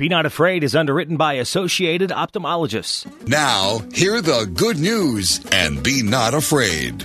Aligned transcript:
Be 0.00 0.08
Not 0.08 0.24
Afraid 0.24 0.64
is 0.64 0.74
underwritten 0.74 1.18
by 1.18 1.34
Associated 1.34 2.10
Ophthalmologists. 2.10 3.04
Now, 3.28 3.82
hear 3.92 4.22
the 4.22 4.46
good 4.46 4.78
news 4.78 5.42
and 5.52 5.82
be 5.82 6.02
not 6.02 6.32
afraid. 6.32 7.04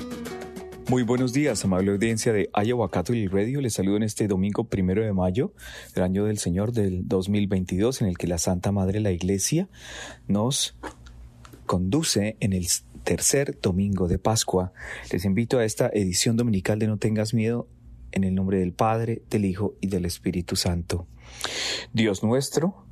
Muy 0.87 1.03
buenos 1.03 1.33
días, 1.33 1.65
amable 1.65 1.91
audiencia 1.91 2.31
de 2.31 2.49
Iowa 2.55 2.89
Catholic 2.89 3.33
Radio. 3.33 3.59
Les 3.59 3.73
saludo 3.73 3.97
en 3.97 4.03
este 4.03 4.29
domingo 4.29 4.69
primero 4.69 5.03
de 5.03 5.11
mayo 5.11 5.51
del 5.93 6.05
año 6.05 6.23
del 6.23 6.37
Señor 6.37 6.71
del 6.71 7.05
2022, 7.05 8.01
en 8.01 8.07
el 8.07 8.17
que 8.17 8.27
la 8.27 8.37
Santa 8.37 8.71
Madre, 8.71 9.01
la 9.01 9.11
Iglesia, 9.11 9.67
nos 10.29 10.77
conduce 11.65 12.37
en 12.39 12.53
el 12.53 12.65
tercer 13.03 13.59
domingo 13.61 14.07
de 14.07 14.19
Pascua. 14.19 14.71
Les 15.11 15.25
invito 15.25 15.57
a 15.57 15.65
esta 15.65 15.89
edición 15.89 16.37
dominical 16.37 16.79
de 16.79 16.87
No 16.87 16.95
tengas 16.95 17.33
miedo 17.33 17.67
en 18.13 18.23
el 18.23 18.33
nombre 18.33 18.59
del 18.59 18.71
Padre, 18.71 19.21
del 19.29 19.43
Hijo 19.43 19.75
y 19.81 19.87
del 19.87 20.05
Espíritu 20.05 20.55
Santo. 20.55 21.07
Dios 21.93 22.23
nuestro, 22.23 22.84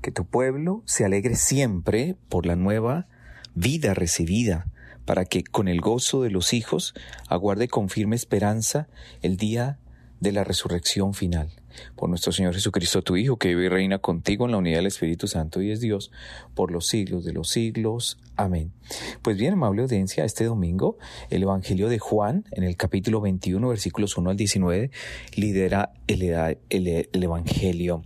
que 0.00 0.10
tu 0.10 0.24
pueblo 0.24 0.82
se 0.86 1.04
alegre 1.04 1.36
siempre 1.36 2.16
por 2.28 2.46
la 2.46 2.56
nueva 2.56 3.06
vida 3.54 3.94
recibida, 3.94 4.66
para 5.04 5.24
que 5.24 5.42
con 5.42 5.68
el 5.68 5.80
gozo 5.80 6.22
de 6.22 6.30
los 6.30 6.52
hijos 6.52 6.94
aguarde 7.28 7.68
con 7.68 7.88
firme 7.88 8.16
esperanza 8.16 8.88
el 9.22 9.36
día 9.36 9.78
de 10.20 10.32
la 10.32 10.44
resurrección 10.44 11.14
final. 11.14 11.50
Por 11.96 12.08
nuestro 12.08 12.32
Señor 12.32 12.54
Jesucristo, 12.54 13.02
tu 13.02 13.16
Hijo, 13.16 13.36
que 13.36 13.48
vive 13.48 13.66
y 13.66 13.68
reina 13.68 13.98
contigo 13.98 14.46
en 14.46 14.52
la 14.52 14.58
unidad 14.58 14.78
del 14.78 14.86
Espíritu 14.86 15.28
Santo 15.28 15.62
y 15.62 15.70
es 15.70 15.80
Dios 15.80 16.10
por 16.54 16.72
los 16.72 16.86
siglos 16.86 17.24
de 17.24 17.32
los 17.32 17.50
siglos. 17.50 18.18
Amén. 18.36 18.72
Pues 19.22 19.36
bien, 19.36 19.54
amable 19.54 19.82
audiencia, 19.82 20.24
este 20.24 20.44
domingo 20.44 20.98
el 21.30 21.42
Evangelio 21.42 21.88
de 21.88 21.98
Juan, 21.98 22.44
en 22.50 22.64
el 22.64 22.76
capítulo 22.76 23.20
21, 23.20 23.68
versículos 23.68 24.16
1 24.16 24.30
al 24.30 24.36
19, 24.36 24.90
lidera 25.36 25.92
el, 26.06 26.22
el, 26.22 27.08
el 27.12 27.22
Evangelio. 27.22 28.02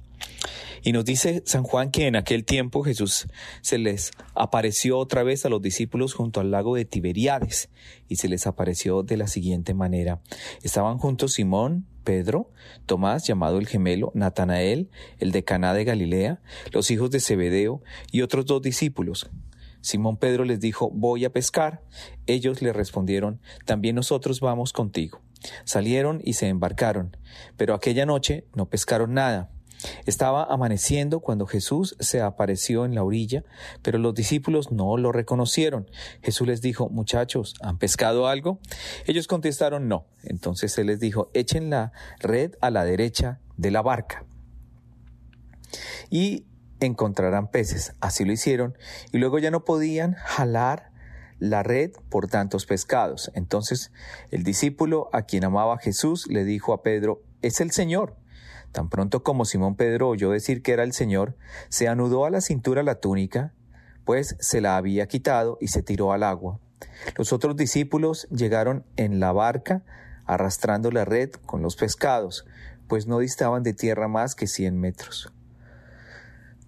Y 0.82 0.92
nos 0.92 1.04
dice 1.04 1.42
San 1.46 1.62
Juan 1.62 1.90
que 1.90 2.06
en 2.06 2.16
aquel 2.16 2.44
tiempo 2.44 2.82
Jesús 2.82 3.28
se 3.60 3.78
les 3.78 4.10
apareció 4.34 4.98
otra 4.98 5.22
vez 5.22 5.46
a 5.46 5.48
los 5.48 5.62
discípulos 5.62 6.12
junto 6.12 6.40
al 6.40 6.50
lago 6.50 6.74
de 6.74 6.84
Tiberiades 6.84 7.70
y 8.08 8.16
se 8.16 8.28
les 8.28 8.46
apareció 8.46 9.02
de 9.02 9.16
la 9.16 9.28
siguiente 9.28 9.74
manera. 9.74 10.20
Estaban 10.62 10.98
juntos 10.98 11.34
Simón, 11.34 11.86
Pedro, 12.02 12.50
Tomás, 12.86 13.26
llamado 13.26 13.58
el 13.58 13.68
gemelo, 13.68 14.10
Natanael, 14.14 14.90
el 15.18 15.30
de 15.30 15.44
Caná 15.44 15.72
de 15.72 15.84
Galilea, 15.84 16.40
los 16.72 16.90
hijos 16.90 17.10
de 17.10 17.20
Zebedeo 17.20 17.82
y 18.10 18.22
otros 18.22 18.46
dos 18.46 18.60
discípulos. 18.60 19.30
Simón 19.82 20.16
Pedro 20.16 20.44
les 20.44 20.60
dijo, 20.60 20.90
voy 20.90 21.24
a 21.24 21.32
pescar. 21.32 21.82
Ellos 22.26 22.62
le 22.62 22.72
respondieron, 22.72 23.40
también 23.66 23.96
nosotros 23.96 24.40
vamos 24.40 24.72
contigo. 24.72 25.20
Salieron 25.64 26.20
y 26.24 26.34
se 26.34 26.48
embarcaron, 26.48 27.16
pero 27.56 27.74
aquella 27.74 28.06
noche 28.06 28.46
no 28.54 28.66
pescaron 28.66 29.14
nada. 29.14 29.50
Estaba 30.06 30.44
amaneciendo 30.44 31.20
cuando 31.20 31.46
Jesús 31.46 31.96
se 32.00 32.20
apareció 32.20 32.84
en 32.84 32.94
la 32.94 33.02
orilla, 33.02 33.44
pero 33.82 33.98
los 33.98 34.14
discípulos 34.14 34.72
no 34.72 34.96
lo 34.96 35.12
reconocieron. 35.12 35.90
Jesús 36.22 36.46
les 36.46 36.60
dijo, 36.60 36.88
muchachos, 36.88 37.54
¿han 37.60 37.78
pescado 37.78 38.28
algo? 38.28 38.58
Ellos 39.06 39.26
contestaron 39.26 39.88
no. 39.88 40.06
Entonces 40.22 40.76
él 40.78 40.86
les 40.86 41.00
dijo, 41.00 41.30
echen 41.34 41.70
la 41.70 41.92
red 42.20 42.52
a 42.60 42.70
la 42.70 42.84
derecha 42.84 43.40
de 43.56 43.70
la 43.70 43.82
barca 43.82 44.24
y 46.10 46.46
encontrarán 46.80 47.48
peces. 47.48 47.94
Así 48.00 48.24
lo 48.24 48.32
hicieron 48.32 48.76
y 49.12 49.18
luego 49.18 49.38
ya 49.38 49.50
no 49.50 49.64
podían 49.64 50.14
jalar 50.14 50.90
la 51.38 51.62
red 51.62 51.92
por 52.08 52.28
tantos 52.28 52.66
pescados. 52.66 53.30
Entonces 53.34 53.92
el 54.30 54.44
discípulo 54.44 55.08
a 55.12 55.22
quien 55.22 55.44
amaba 55.44 55.78
Jesús 55.78 56.26
le 56.28 56.44
dijo 56.44 56.72
a 56.72 56.82
Pedro, 56.82 57.22
es 57.40 57.60
el 57.60 57.72
Señor. 57.72 58.16
Tan 58.72 58.88
pronto 58.88 59.22
como 59.22 59.44
Simón 59.44 59.76
Pedro 59.76 60.08
oyó 60.08 60.30
decir 60.30 60.62
que 60.62 60.72
era 60.72 60.82
el 60.82 60.92
Señor, 60.92 61.36
se 61.68 61.88
anudó 61.88 62.24
a 62.24 62.30
la 62.30 62.40
cintura 62.40 62.82
la 62.82 62.96
túnica, 62.96 63.52
pues 64.04 64.36
se 64.40 64.60
la 64.60 64.76
había 64.76 65.06
quitado 65.06 65.58
y 65.60 65.68
se 65.68 65.82
tiró 65.82 66.12
al 66.12 66.22
agua. 66.22 66.58
Los 67.16 67.32
otros 67.32 67.56
discípulos 67.56 68.26
llegaron 68.30 68.84
en 68.96 69.20
la 69.20 69.32
barca 69.32 69.82
arrastrando 70.24 70.90
la 70.90 71.04
red 71.04 71.30
con 71.30 71.62
los 71.62 71.76
pescados, 71.76 72.46
pues 72.88 73.06
no 73.06 73.18
distaban 73.18 73.62
de 73.62 73.74
tierra 73.74 74.08
más 74.08 74.34
que 74.34 74.46
cien 74.46 74.78
metros. 74.80 75.32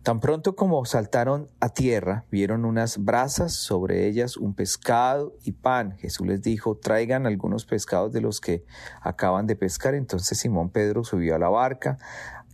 Tan 0.04 0.20
pronto 0.20 0.54
como 0.54 0.84
saltaron 0.84 1.48
a 1.60 1.70
tierra, 1.70 2.26
vieron 2.30 2.66
unas 2.66 3.02
brasas, 3.02 3.54
sobre 3.54 4.06
ellas 4.06 4.36
un 4.36 4.52
pescado 4.52 5.34
y 5.44 5.52
pan. 5.52 5.96
Jesús 5.96 6.26
les 6.26 6.42
dijo, 6.42 6.76
traigan 6.76 7.26
algunos 7.26 7.64
pescados 7.64 8.12
de 8.12 8.20
los 8.20 8.42
que 8.42 8.66
acaban 9.00 9.46
de 9.46 9.56
pescar. 9.56 9.94
Entonces 9.94 10.38
Simón 10.38 10.68
Pedro 10.68 11.04
subió 11.04 11.34
a 11.34 11.38
la 11.38 11.48
barca 11.48 11.96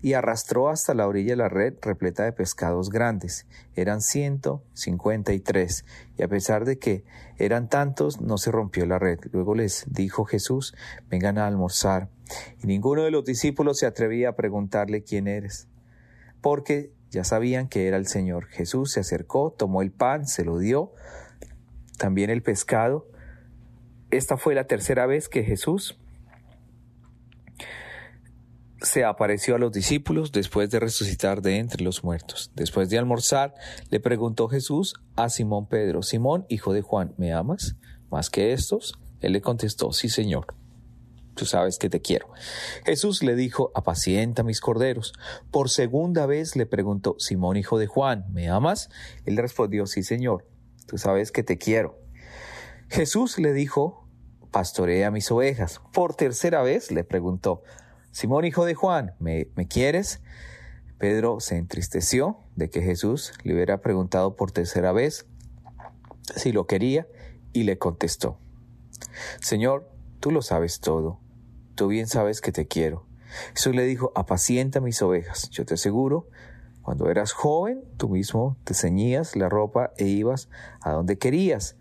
y 0.01 0.13
arrastró 0.13 0.69
hasta 0.69 0.95
la 0.95 1.09
orilla 1.09 1.35
la 1.35 1.49
red 1.49 1.75
repleta 1.83 2.23
de 2.23 2.33
pescados 2.33 2.89
grandes. 2.89 3.49
Eran 3.75 4.01
ciento 4.01 4.63
cincuenta 4.73 5.33
y 5.33 5.41
tres, 5.41 5.85
y 6.17 6.23
a 6.23 6.29
pesar 6.29 6.65
de 6.65 6.79
que 6.79 7.05
eran 7.37 7.69
tantos, 7.69 8.21
no 8.21 8.39
se 8.39 8.53
rompió 8.53 8.87
la 8.87 9.01
red. 9.01 9.19
Luego 9.33 9.57
les 9.57 9.87
dijo 9.89 10.25
Jesús, 10.25 10.73
vengan 11.09 11.37
a 11.37 11.49
almorzar. 11.49 12.11
Y 12.63 12.69
ninguno 12.69 13.03
de 13.03 13.11
los 13.11 13.25
discípulos 13.25 13.81
se 13.81 13.87
atrevía 13.87 14.29
a 14.29 14.37
preguntarle 14.37 15.03
quién 15.03 15.27
eres, 15.27 15.67
porque 16.41 16.93
ya 17.11 17.25
sabían 17.25 17.69
que 17.69 17.87
era 17.87 17.97
el 17.97 18.07
Señor. 18.07 18.47
Jesús 18.47 18.93
se 18.93 19.01
acercó, 19.01 19.55
tomó 19.57 19.83
el 19.83 19.91
pan, 19.91 20.27
se 20.27 20.45
lo 20.45 20.59
dio, 20.59 20.93
también 21.99 22.31
el 22.31 22.43
pescado. 22.43 23.07
Esta 24.11 24.37
fue 24.37 24.55
la 24.55 24.65
tercera 24.65 25.07
vez 25.07 25.29
que 25.29 25.43
Jesús 25.45 25.99
se 28.81 29.05
apareció 29.05 29.57
a 29.57 29.59
los 29.59 29.73
discípulos 29.73 30.33
después 30.33 30.71
de 30.71 30.81
resucitar 30.81 31.43
de 31.43 31.59
entre 31.59 31.85
los 31.85 32.03
muertos. 32.03 32.51
Después 32.55 32.89
de 32.89 32.99
almorzar, 32.99 33.55
le 33.91 34.01
preguntó 34.01 34.49
Jesús 34.49 34.95
a 35.17 35.29
Simón 35.29 35.67
Pedro, 35.67 36.03
Simón, 36.03 36.47
hijo 36.49 36.73
de 36.73 36.83
Juan, 36.83 37.15
¿me 37.19 37.33
amas 37.33 37.77
más 38.11 38.31
que 38.31 38.53
estos? 38.53 38.99
Él 39.21 39.33
le 39.33 39.43
contestó, 39.43 39.93
sí, 39.93 40.09
Señor 40.09 40.60
tú 41.35 41.47
sabes 41.47 41.79
que 41.79 41.89
te 41.89 42.01
quiero. 42.01 42.29
Jesús 42.85 43.23
le 43.23 43.35
dijo, 43.35 43.71
apacienta 43.75 44.43
mis 44.43 44.61
corderos. 44.61 45.13
Por 45.51 45.71
segunda 45.71 46.27
vez 46.27 46.57
le 46.57 46.67
preguntó, 46.67 47.17
Simón 47.19 47.57
hijo 47.57 47.79
de 47.79 47.87
Juan, 47.87 48.27
¿me 48.33 48.49
amas? 48.49 48.91
Él 49.25 49.37
respondió, 49.37 49.87
sí 49.87 50.03
señor, 50.03 50.47
tú 50.87 50.99
sabes 50.99 51.33
que 51.33 51.43
te 51.43 51.59
quiero. 51.59 51.99
Jesús 52.89 53.39
le 53.39 53.53
dijo, 53.53 54.07
pastorea 54.51 55.11
mis 55.11 55.31
ovejas. 55.31 55.81
Por 55.93 56.15
tercera 56.15 56.63
vez 56.63 56.91
le 56.91 57.05
preguntó, 57.05 57.63
Simón 58.11 58.45
hijo 58.45 58.65
de 58.65 58.75
Juan, 58.75 59.15
¿me, 59.19 59.49
¿me 59.55 59.69
quieres? 59.69 60.21
Pedro 60.99 61.41
se 61.41 61.57
entristeció 61.57 62.39
de 62.57 62.69
que 62.69 62.83
Jesús 62.83 63.33
le 63.45 63.55
hubiera 63.55 63.81
preguntado 63.81 64.37
por 64.37 64.53
tercera 64.53 64.93
vez 64.93 65.27
si 66.37 66.53
lo 66.53 66.67
quería 66.67 67.07
y 67.53 67.63
le 67.63 67.79
contestó, 67.79 68.39
Señor, 69.41 69.91
tú 70.21 70.31
lo 70.31 70.43
sabes 70.43 70.81
todo 70.81 71.19
tú 71.81 71.89
bien 71.89 72.09
sabes 72.09 72.43
que 72.43 72.53
te 72.53 72.67
quiero. 72.67 73.07
Jesús 73.55 73.75
le 73.75 73.87
dijo, 73.87 74.13
apacienta 74.15 74.81
mis 74.81 75.01
ovejas. 75.01 75.49
Yo 75.49 75.65
te 75.65 75.73
aseguro, 75.73 76.29
cuando 76.83 77.09
eras 77.09 77.33
joven, 77.33 77.83
tú 77.97 78.11
mismo 78.11 78.59
te 78.65 78.75
ceñías 78.75 79.35
la 79.35 79.49
ropa 79.49 79.95
e 79.97 80.05
ibas 80.05 80.51
a 80.83 80.91
donde 80.91 81.17
querías. 81.17 81.77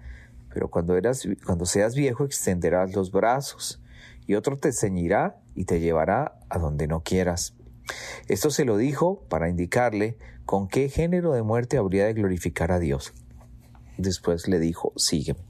Pero 0.53 0.69
cuando, 0.69 0.95
eras, 0.95 1.27
cuando 1.45 1.65
seas 1.65 1.95
viejo, 1.95 2.23
extenderás 2.23 2.95
los 2.95 3.11
brazos 3.11 3.81
y 4.25 4.35
otro 4.35 4.57
te 4.57 4.71
ceñirá 4.71 5.41
y 5.53 5.65
te 5.65 5.81
llevará 5.81 6.39
a 6.47 6.59
donde 6.59 6.87
no 6.87 7.01
quieras. 7.01 7.55
Esto 8.29 8.51
se 8.51 8.63
lo 8.63 8.77
dijo 8.77 9.25
para 9.27 9.49
indicarle 9.49 10.17
con 10.45 10.69
qué 10.69 10.87
género 10.87 11.33
de 11.33 11.43
muerte 11.43 11.75
habría 11.75 12.05
de 12.05 12.13
glorificar 12.13 12.71
a 12.71 12.79
Dios. 12.79 13.11
Después 13.97 14.47
le 14.47 14.59
dijo, 14.59 14.93
sígueme. 14.95 15.41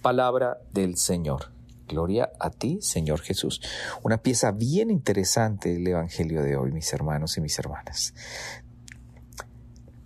Palabra 0.00 0.56
del 0.72 0.96
Señor. 0.96 1.59
Gloria 1.90 2.30
a 2.38 2.50
ti, 2.50 2.78
Señor 2.80 3.20
Jesús. 3.20 3.60
Una 4.04 4.18
pieza 4.18 4.52
bien 4.52 4.90
interesante 4.90 5.72
del 5.72 5.88
Evangelio 5.88 6.42
de 6.42 6.56
hoy, 6.56 6.70
mis 6.70 6.92
hermanos 6.92 7.36
y 7.36 7.40
mis 7.40 7.58
hermanas. 7.58 8.14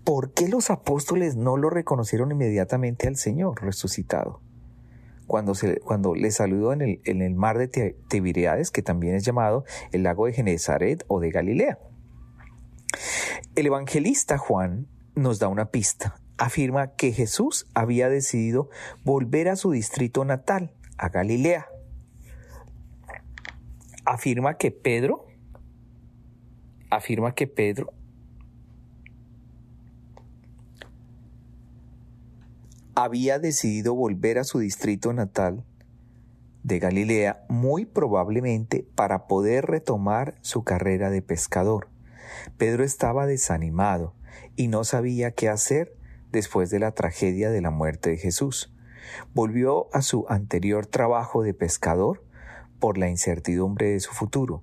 ¿Por 0.03 0.33
qué 0.33 0.49
los 0.49 0.71
apóstoles 0.71 1.37
no 1.37 1.59
lo 1.59 1.69
reconocieron 1.69 2.33
inmediatamente 2.33 3.07
al 3.07 3.17
Señor 3.17 3.63
resucitado? 3.63 4.41
Cuando, 5.27 5.55
se, 5.55 5.79
cuando 5.81 6.15
le 6.15 6.31
saludó 6.31 6.73
en 6.73 6.81
el, 6.81 7.01
en 7.05 7.21
el 7.21 7.35
mar 7.35 7.59
de 7.59 7.97
Tiberiades, 8.09 8.71
que 8.71 8.83
también 8.83 9.15
es 9.15 9.25
llamado 9.25 9.65
el 9.93 10.05
lago 10.05 10.25
de 10.25 10.33
Genezaret 10.33 11.05
o 11.09 11.21
de 11.21 11.31
Galilea. 11.31 11.79
El 13.57 13.67
evangelista 13.67 14.39
Juan 14.39 14.89
nos 15.15 15.39
da 15.39 15.49
una 15.49 15.71
pista. 15.71 16.17
Afirma 16.39 16.95
que 16.95 17.13
Jesús 17.13 17.67
había 17.75 18.09
decidido 18.09 18.71
volver 19.05 19.49
a 19.49 19.57
su 19.57 19.71
distrito 19.71 20.25
natal, 20.25 20.75
a 20.97 21.09
Galilea 21.09 21.69
afirma 24.05 24.57
que 24.57 24.71
Pedro, 24.71 25.27
afirma 26.91 27.35
que 27.35 27.47
Pedro 27.47 27.93
había 32.95 33.39
decidido 33.39 33.95
volver 33.95 34.39
a 34.39 34.45
su 34.45 34.61
distrito 34.61 35.13
natal 35.13 35.65
de 36.63 36.79
Galilea 36.79 37.45
muy 37.49 37.85
probablemente 37.85 38.87
para 38.95 39.27
poder 39.27 39.67
retomar 39.67 40.37
su 40.41 40.65
carrera 40.65 41.11
de 41.11 41.21
pescador. 41.21 41.89
Pedro 42.57 42.85
estaba 42.85 43.27
desanimado, 43.27 44.15
y 44.57 44.69
no 44.69 44.85
sabía 44.85 45.33
qué 45.33 45.49
hacer 45.49 45.97
después 46.31 46.71
de 46.71 46.79
la 46.79 46.93
tragedia 46.93 47.51
de 47.51 47.61
la 47.61 47.71
muerte 47.71 48.11
de 48.11 48.17
Jesús. 48.17 48.73
Volvió 49.35 49.89
a 49.95 50.03
su 50.03 50.27
anterior 50.29 50.87
trabajo 50.87 51.43
de 51.43 51.55
pescador 51.55 52.25
por 52.79 52.99
la 52.99 53.09
incertidumbre 53.09 53.91
de 53.91 54.01
su 54.01 54.13
futuro. 54.13 54.63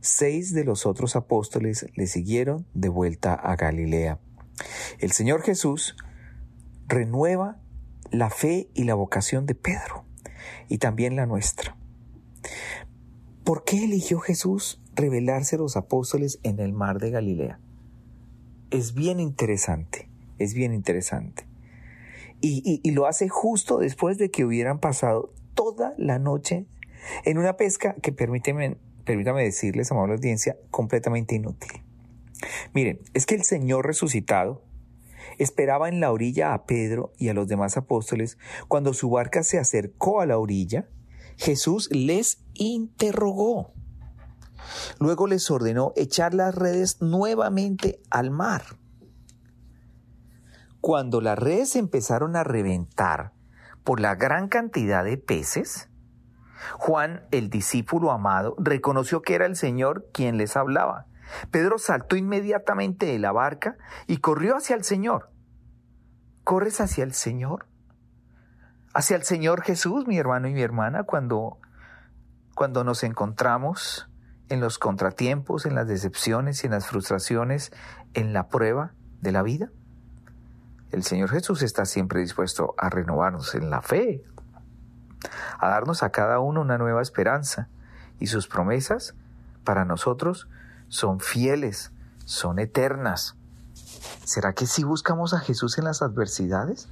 Seis 0.00 0.54
de 0.54 0.64
los 0.64 0.86
otros 0.86 1.16
apóstoles 1.16 1.86
le 1.94 2.06
siguieron 2.06 2.66
de 2.74 2.88
vuelta 2.88 3.34
a 3.34 3.56
Galilea. 3.56 4.18
El 4.98 5.12
Señor 5.12 5.42
Jesús 5.42 5.96
renueva 6.86 7.60
la 8.10 8.30
fe 8.30 8.68
y 8.74 8.84
la 8.84 8.94
vocación 8.94 9.46
de 9.46 9.54
Pedro 9.54 10.04
y 10.68 10.78
también 10.78 11.16
la 11.16 11.26
nuestra. 11.26 11.76
¿Por 13.44 13.64
qué 13.64 13.84
eligió 13.84 14.20
Jesús 14.20 14.80
revelarse 14.94 15.56
a 15.56 15.58
los 15.58 15.76
apóstoles 15.76 16.38
en 16.42 16.60
el 16.60 16.72
mar 16.72 16.98
de 16.98 17.10
Galilea? 17.10 17.60
Es 18.70 18.94
bien 18.94 19.20
interesante, 19.20 20.08
es 20.38 20.54
bien 20.54 20.72
interesante. 20.72 21.46
Y, 22.42 22.90
lo 22.92 23.06
hace 23.06 23.28
justo 23.28 23.78
después 23.78 24.16
de 24.16 24.30
que 24.30 24.44
hubieran 24.44 24.78
pasado 24.78 25.34
toda 25.54 25.94
la 25.98 26.18
noche 26.18 26.66
en 27.24 27.38
una 27.38 27.56
pesca 27.56 27.94
que 28.02 28.12
permíteme, 28.12 28.76
permítame 29.04 29.44
decirles, 29.44 29.90
amable 29.90 30.14
audiencia, 30.14 30.56
completamente 30.70 31.34
inútil. 31.34 31.82
Miren, 32.72 33.00
es 33.14 33.26
que 33.26 33.34
el 33.34 33.44
Señor 33.44 33.86
resucitado 33.86 34.62
esperaba 35.38 35.88
en 35.88 36.00
la 36.00 36.12
orilla 36.12 36.54
a 36.54 36.64
Pedro 36.64 37.12
y 37.18 37.28
a 37.28 37.34
los 37.34 37.48
demás 37.48 37.76
apóstoles. 37.76 38.38
Cuando 38.68 38.94
su 38.94 39.10
barca 39.10 39.42
se 39.42 39.58
acercó 39.58 40.20
a 40.20 40.26
la 40.26 40.38
orilla, 40.38 40.88
Jesús 41.36 41.88
les 41.90 42.42
interrogó. 42.54 43.72
Luego 44.98 45.26
les 45.26 45.50
ordenó 45.50 45.92
echar 45.96 46.34
las 46.34 46.54
redes 46.54 47.00
nuevamente 47.00 48.00
al 48.10 48.30
mar. 48.30 48.62
Cuando 50.80 51.20
las 51.20 51.38
redes 51.38 51.76
empezaron 51.76 52.36
a 52.36 52.44
reventar 52.44 53.32
por 53.84 54.00
la 54.00 54.14
gran 54.14 54.48
cantidad 54.48 55.04
de 55.04 55.18
peces, 55.18 55.89
Juan, 56.78 57.24
el 57.30 57.50
discípulo 57.50 58.10
amado, 58.10 58.54
reconoció 58.58 59.22
que 59.22 59.34
era 59.34 59.46
el 59.46 59.56
Señor 59.56 60.06
quien 60.12 60.36
les 60.36 60.56
hablaba. 60.56 61.06
Pedro 61.50 61.78
saltó 61.78 62.16
inmediatamente 62.16 63.06
de 63.06 63.18
la 63.18 63.32
barca 63.32 63.76
y 64.06 64.18
corrió 64.18 64.56
hacia 64.56 64.76
el 64.76 64.84
Señor. 64.84 65.30
¿Corres 66.44 66.80
hacia 66.80 67.04
el 67.04 67.12
Señor? 67.12 67.66
Hacia 68.92 69.16
el 69.16 69.22
Señor 69.22 69.62
Jesús, 69.62 70.06
mi 70.06 70.18
hermano 70.18 70.48
y 70.48 70.54
mi 70.54 70.62
hermana, 70.62 71.04
cuando, 71.04 71.58
cuando 72.54 72.82
nos 72.82 73.04
encontramos 73.04 74.08
en 74.48 74.60
los 74.60 74.78
contratiempos, 74.78 75.64
en 75.64 75.76
las 75.76 75.86
decepciones 75.86 76.64
y 76.64 76.66
en 76.66 76.72
las 76.72 76.88
frustraciones, 76.88 77.72
en 78.14 78.32
la 78.32 78.48
prueba 78.48 78.94
de 79.20 79.32
la 79.32 79.42
vida. 79.42 79.70
El 80.90 81.04
Señor 81.04 81.30
Jesús 81.30 81.62
está 81.62 81.84
siempre 81.84 82.20
dispuesto 82.20 82.74
a 82.76 82.90
renovarnos 82.90 83.54
en 83.54 83.70
la 83.70 83.80
fe, 83.80 84.24
a 85.58 85.68
darnos 85.68 86.02
a 86.02 86.10
cada 86.10 86.40
uno 86.40 86.60
una 86.60 86.78
nueva 86.78 87.02
esperanza 87.02 87.68
y 88.18 88.26
sus 88.26 88.48
promesas 88.48 89.14
para 89.64 89.84
nosotros 89.84 90.48
son 90.88 91.20
fieles, 91.20 91.92
son 92.24 92.58
eternas. 92.58 93.36
¿Será 94.24 94.52
que 94.52 94.66
si 94.66 94.84
buscamos 94.84 95.34
a 95.34 95.40
Jesús 95.40 95.78
en 95.78 95.84
las 95.84 96.02
adversidades? 96.02 96.88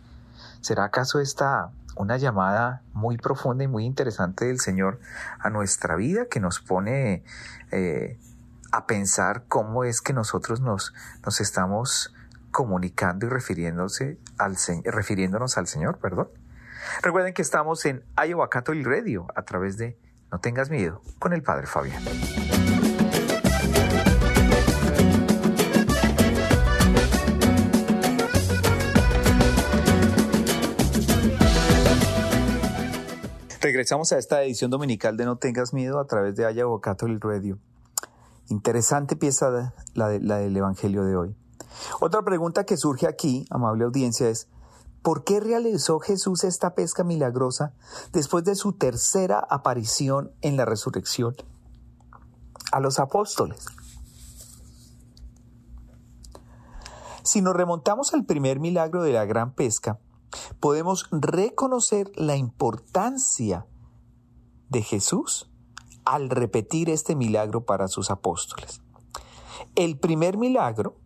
¿Será 0.61 0.85
acaso 0.85 1.21
esta 1.21 1.71
una 1.97 2.17
llamada 2.17 2.83
muy 2.93 3.19
profunda 3.19 3.65
y 3.65 3.69
muy 3.69 3.85
interesante 3.85 4.47
del 4.47 4.61
Señor 4.61 5.01
a 5.41 5.51
nuestra 5.51 5.97
vida 5.97 6.27
que 6.27 6.39
nos 6.39 6.61
pone 6.61 7.25
eh, 7.73 8.19
a 8.71 8.87
pensar 8.87 9.45
cómo 9.49 9.85
es 9.85 10.01
que 10.01 10.13
nosotros 10.13 10.61
nos, 10.61 10.95
nos 11.25 11.41
estamos 11.41 12.15
comunicando 12.53 13.27
y 13.27 13.29
refiriéndose 13.29 14.19
al, 14.39 14.57
refiriéndonos 14.85 15.59
al 15.59 15.67
Señor, 15.67 15.99
perdón? 15.99 16.29
Recuerden 17.03 17.35
que 17.35 17.43
estamos 17.43 17.85
en 17.87 18.05
Iowa 18.17 18.49
Catholic 18.51 18.87
Radio 18.87 19.27
a 19.35 19.43
través 19.43 19.77
de 19.77 19.99
No 20.31 20.41
tengas 20.41 20.71
miedo 20.71 21.03
con 21.19 21.33
el 21.33 21.43
Padre 21.43 21.67
Fabián. 21.67 22.03
Regresamos 33.61 34.13
a 34.13 34.19
esta 34.19 34.43
edición 34.45 34.71
dominical 34.71 35.17
de 35.17 35.25
No 35.25 35.37
tengas 35.37 35.75
miedo 35.75 35.99
a 35.99 36.07
través 36.07 36.37
de 36.37 36.51
Iowa 36.55 36.81
Catholic 36.81 37.23
Radio. 37.25 37.59
Interesante 38.49 39.17
pieza 39.17 39.73
la, 39.95 40.09
de, 40.09 40.21
la 40.21 40.39
del 40.39 40.57
Evangelio 40.57 41.05
de 41.05 41.17
hoy. 41.17 41.37
Otra 42.01 42.23
pregunta 42.23 42.65
que 42.65 42.77
surge 42.77 43.07
aquí, 43.07 43.45
amable 43.51 43.85
audiencia, 43.85 44.29
es 44.29 44.49
¿Por 45.03 45.25
qué 45.25 45.41
realizó 45.41 46.01
Jesús 46.01 46.45
esta 46.45 46.75
pesca 46.75 47.05
milagrosa 47.05 47.73
después 48.13 48.45
de 48.45 48.55
su 48.55 48.73
tercera 48.73 49.39
aparición 49.39 50.33
en 50.43 50.57
la 50.57 50.65
resurrección 50.65 51.37
a 52.73 52.81
los 52.81 52.99
apóstoles? 52.99 53.67
Si 57.23 57.43
nos 57.43 57.55
remontamos 57.55 58.15
al 58.15 58.25
primer 58.25 58.59
milagro 58.59 59.03
de 59.03 59.13
la 59.13 59.25
gran 59.25 59.53
pesca, 59.53 59.99
podemos 60.61 61.09
reconocer 61.11 62.11
la 62.17 62.37
importancia 62.37 63.67
de 64.69 64.83
Jesús 64.83 65.51
al 66.05 66.31
repetir 66.31 66.89
este 66.89 67.15
milagro 67.15 67.65
para 67.65 67.89
sus 67.89 68.11
apóstoles. 68.11 68.81
El 69.75 69.99
primer 69.99 70.39
milagro 70.39 70.97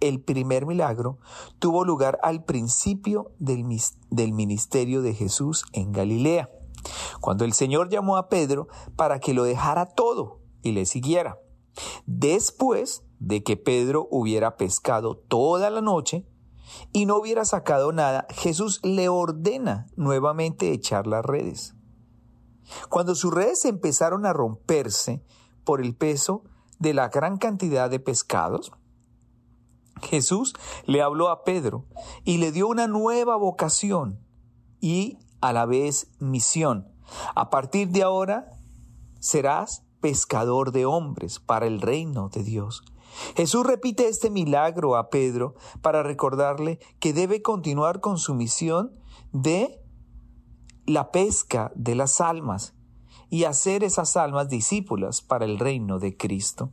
el 0.00 0.20
primer 0.20 0.66
milagro 0.66 1.18
tuvo 1.58 1.84
lugar 1.84 2.18
al 2.22 2.44
principio 2.44 3.32
del, 3.38 3.64
del, 4.10 4.32
ministerio 4.32 5.02
de 5.02 5.14
Jesús 5.14 5.64
en 5.72 5.92
Galilea, 5.92 6.50
cuando 7.20 7.44
el 7.44 7.52
Señor 7.52 7.88
llamó 7.88 8.16
a 8.16 8.28
Pedro 8.28 8.68
para 8.96 9.18
que 9.20 9.34
lo 9.34 9.44
dejara 9.44 9.86
todo 9.86 10.40
y 10.62 10.72
le 10.72 10.86
siguiera. 10.86 11.38
Después 12.06 13.04
de 13.18 13.42
que 13.42 13.56
Pedro 13.56 14.08
hubiera 14.10 14.56
pescado 14.56 15.16
toda 15.16 15.70
la 15.70 15.80
noche 15.80 16.26
y 16.92 17.06
no 17.06 17.16
hubiera 17.16 17.44
sacado 17.44 17.92
nada, 17.92 18.26
Jesús 18.30 18.80
le 18.82 19.08
ordena 19.08 19.86
nuevamente 19.96 20.72
echar 20.72 21.06
las 21.06 21.24
redes. 21.24 21.74
Cuando 22.88 23.14
sus 23.14 23.32
redes 23.32 23.64
empezaron 23.64 24.26
a 24.26 24.32
romperse 24.32 25.22
por 25.64 25.80
el 25.80 25.94
peso 25.94 26.44
de 26.78 26.94
la 26.94 27.08
gran 27.08 27.38
cantidad 27.38 27.90
de 27.90 28.00
pescados, 28.00 28.72
Jesús 30.02 30.54
le 30.86 31.02
habló 31.02 31.28
a 31.28 31.44
Pedro 31.44 31.86
y 32.24 32.38
le 32.38 32.52
dio 32.52 32.68
una 32.68 32.86
nueva 32.86 33.36
vocación 33.36 34.20
y 34.80 35.18
a 35.40 35.52
la 35.52 35.66
vez 35.66 36.10
misión. 36.18 36.88
A 37.34 37.50
partir 37.50 37.88
de 37.88 38.02
ahora 38.02 38.52
serás 39.20 39.84
pescador 40.00 40.72
de 40.72 40.86
hombres 40.86 41.40
para 41.40 41.66
el 41.66 41.80
reino 41.80 42.28
de 42.28 42.42
Dios. 42.42 42.82
Jesús 43.36 43.66
repite 43.66 44.08
este 44.08 44.30
milagro 44.30 44.96
a 44.96 45.10
Pedro 45.10 45.54
para 45.82 46.02
recordarle 46.02 46.78
que 47.00 47.12
debe 47.12 47.42
continuar 47.42 48.00
con 48.00 48.18
su 48.18 48.34
misión 48.34 48.92
de 49.32 49.80
la 50.86 51.10
pesca 51.10 51.72
de 51.74 51.94
las 51.94 52.20
almas 52.20 52.74
y 53.30 53.44
hacer 53.44 53.84
esas 53.84 54.16
almas 54.16 54.48
discípulas 54.48 55.22
para 55.22 55.44
el 55.44 55.58
reino 55.58 55.98
de 55.98 56.16
Cristo. 56.16 56.70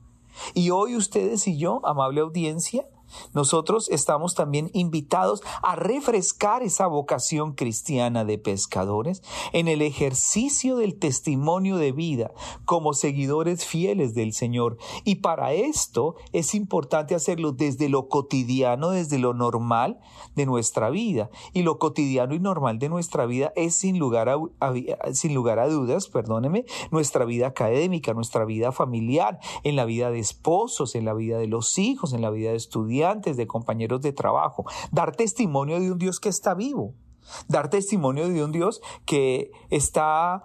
Y 0.53 0.69
hoy 0.69 0.95
ustedes 0.95 1.47
y 1.47 1.57
yo, 1.57 1.85
amable 1.85 2.21
audiencia, 2.21 2.85
nosotros 3.33 3.89
estamos 3.89 4.35
también 4.35 4.69
invitados 4.73 5.41
a 5.61 5.75
refrescar 5.75 6.63
esa 6.63 6.87
vocación 6.87 7.53
cristiana 7.53 8.25
de 8.25 8.37
pescadores 8.37 9.21
en 9.53 9.67
el 9.67 9.81
ejercicio 9.81 10.77
del 10.77 10.97
testimonio 10.97 11.77
de 11.77 11.91
vida 11.91 12.31
como 12.65 12.93
seguidores 12.93 13.65
fieles 13.65 14.13
del 14.13 14.33
Señor. 14.33 14.77
Y 15.03 15.15
para 15.15 15.53
esto 15.53 16.15
es 16.33 16.55
importante 16.55 17.15
hacerlo 17.15 17.51
desde 17.51 17.89
lo 17.89 18.07
cotidiano, 18.07 18.89
desde 18.89 19.19
lo 19.19 19.33
normal 19.33 19.99
de 20.35 20.45
nuestra 20.45 20.89
vida. 20.89 21.29
Y 21.53 21.63
lo 21.63 21.79
cotidiano 21.79 22.35
y 22.35 22.39
normal 22.39 22.79
de 22.79 22.89
nuestra 22.89 23.25
vida 23.25 23.53
es 23.55 23.75
sin 23.75 23.99
lugar 23.99 24.29
a, 24.29 24.37
sin 25.13 25.33
lugar 25.33 25.59
a 25.59 25.67
dudas, 25.67 26.07
perdóneme, 26.07 26.65
nuestra 26.91 27.25
vida 27.25 27.47
académica, 27.47 28.13
nuestra 28.13 28.45
vida 28.45 28.71
familiar, 28.71 29.39
en 29.63 29.75
la 29.75 29.85
vida 29.85 30.11
de 30.11 30.19
esposos, 30.19 30.95
en 30.95 31.05
la 31.05 31.13
vida 31.13 31.37
de 31.37 31.47
los 31.47 31.77
hijos, 31.77 32.13
en 32.13 32.21
la 32.21 32.29
vida 32.29 32.51
de 32.51 32.57
estudiantes 32.57 32.95
de 33.13 33.47
compañeros 33.47 34.01
de 34.01 34.13
trabajo, 34.13 34.65
dar 34.91 35.15
testimonio 35.15 35.79
de 35.79 35.91
un 35.91 35.99
Dios 35.99 36.19
que 36.19 36.29
está 36.29 36.55
vivo, 36.55 36.95
dar 37.47 37.69
testimonio 37.69 38.27
de 38.27 38.43
un 38.43 38.51
Dios 38.51 38.81
que 39.05 39.51
está 39.69 40.41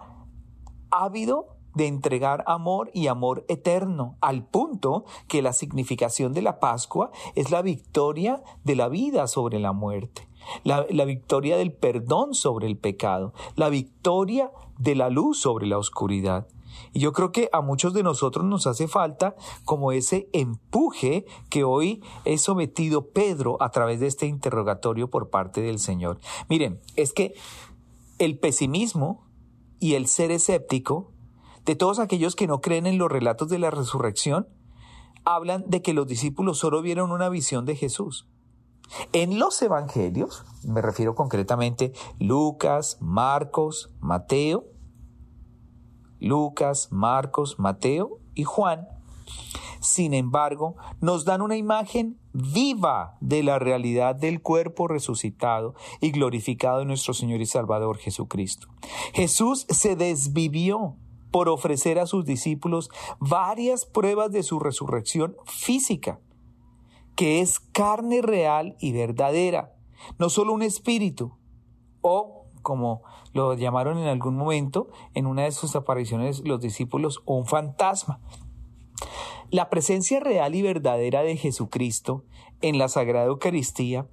ávido 0.91 1.57
de 1.73 1.87
entregar 1.87 2.43
amor 2.47 2.91
y 2.93 3.07
amor 3.07 3.45
eterno, 3.47 4.17
al 4.21 4.45
punto 4.45 5.05
que 5.27 5.41
la 5.41 5.53
significación 5.53 6.33
de 6.33 6.41
la 6.41 6.59
Pascua 6.59 7.11
es 7.33 7.49
la 7.49 7.61
victoria 7.61 8.43
de 8.63 8.75
la 8.75 8.89
vida 8.89 9.25
sobre 9.27 9.57
la 9.57 9.71
muerte, 9.71 10.27
la, 10.63 10.85
la, 10.89 11.05
victoria 11.05 11.57
del 11.57 11.73
perdón 11.73 12.33
sobre 12.35 12.67
el 12.67 12.77
pecado, 12.77 13.33
la 13.55 13.69
victoria 13.69 14.51
de 14.77 14.95
la 14.95 15.09
luz 15.09 15.39
sobre 15.39 15.65
la 15.65 15.77
oscuridad. 15.77 16.47
Y 16.93 16.99
yo 16.99 17.13
creo 17.13 17.31
que 17.31 17.49
a 17.51 17.61
muchos 17.61 17.93
de 17.93 18.03
nosotros 18.03 18.45
nos 18.45 18.67
hace 18.67 18.87
falta 18.87 19.35
como 19.65 19.91
ese 19.91 20.29
empuje 20.33 21.25
que 21.49 21.63
hoy 21.63 22.03
es 22.25 22.41
sometido 22.41 23.09
Pedro 23.09 23.61
a 23.61 23.69
través 23.69 23.99
de 23.99 24.07
este 24.07 24.25
interrogatorio 24.25 25.09
por 25.09 25.29
parte 25.29 25.61
del 25.61 25.79
Señor. 25.79 26.19
Miren, 26.49 26.81
es 26.95 27.13
que 27.13 27.33
el 28.19 28.37
pesimismo 28.37 29.25
y 29.79 29.95
el 29.95 30.07
ser 30.07 30.31
escéptico 30.31 31.11
de 31.65 31.75
todos 31.75 31.99
aquellos 31.99 32.35
que 32.35 32.47
no 32.47 32.61
creen 32.61 32.85
en 32.85 32.97
los 32.97 33.11
relatos 33.11 33.49
de 33.49 33.59
la 33.59 33.71
resurrección 33.71 34.47
hablan 35.23 35.63
de 35.67 35.81
que 35.81 35.93
los 35.93 36.07
discípulos 36.07 36.57
solo 36.57 36.81
vieron 36.81 37.11
una 37.11 37.29
visión 37.29 37.65
de 37.65 37.75
Jesús. 37.75 38.27
En 39.13 39.39
los 39.39 39.61
evangelios, 39.61 40.43
me 40.63 40.81
refiero 40.81 41.15
concretamente 41.15 41.93
Lucas, 42.19 42.97
Marcos, 42.99 43.93
Mateo, 43.99 44.65
Lucas, 46.21 46.87
Marcos, 46.91 47.59
Mateo 47.59 48.19
y 48.33 48.45
Juan, 48.45 48.87
sin 49.81 50.13
embargo, 50.13 50.75
nos 51.01 51.25
dan 51.25 51.41
una 51.41 51.57
imagen 51.57 52.19
viva 52.33 53.17
de 53.19 53.41
la 53.41 53.57
realidad 53.57 54.15
del 54.15 54.41
cuerpo 54.41 54.87
resucitado 54.87 55.73
y 55.99 56.11
glorificado 56.11 56.79
de 56.79 56.85
nuestro 56.85 57.15
Señor 57.15 57.41
y 57.41 57.47
Salvador 57.47 57.97
Jesucristo. 57.97 58.67
Jesús 59.13 59.65
se 59.69 59.95
desvivió 59.95 60.95
por 61.31 61.49
ofrecer 61.49 61.97
a 61.97 62.05
sus 62.05 62.25
discípulos 62.25 62.91
varias 63.19 63.85
pruebas 63.85 64.31
de 64.31 64.43
su 64.43 64.59
resurrección 64.59 65.35
física, 65.45 66.19
que 67.15 67.41
es 67.41 67.59
carne 67.59 68.21
real 68.21 68.75
y 68.79 68.91
verdadera, 68.91 69.73
no 70.19 70.29
solo 70.29 70.53
un 70.53 70.61
espíritu, 70.61 71.35
o 72.01 72.40
como 72.61 73.01
lo 73.33 73.53
llamaron 73.53 73.97
en 73.97 74.07
algún 74.07 74.35
momento 74.35 74.89
en 75.13 75.25
una 75.25 75.43
de 75.43 75.51
sus 75.51 75.75
apariciones 75.75 76.41
los 76.45 76.61
discípulos, 76.61 77.21
un 77.25 77.45
fantasma. 77.45 78.19
La 79.49 79.69
presencia 79.69 80.19
real 80.19 80.55
y 80.55 80.61
verdadera 80.61 81.23
de 81.23 81.35
Jesucristo 81.35 82.23
en 82.61 82.77
la 82.77 82.87
Sagrada 82.87 83.25
Eucaristía 83.25 84.07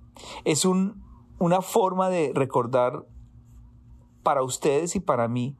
es 0.44 0.64
un, 0.64 1.04
una 1.38 1.62
forma 1.62 2.10
de 2.10 2.32
recordar 2.34 3.06
para 4.22 4.42
ustedes 4.42 4.96
y 4.96 5.00
para 5.00 5.28
mí 5.28 5.56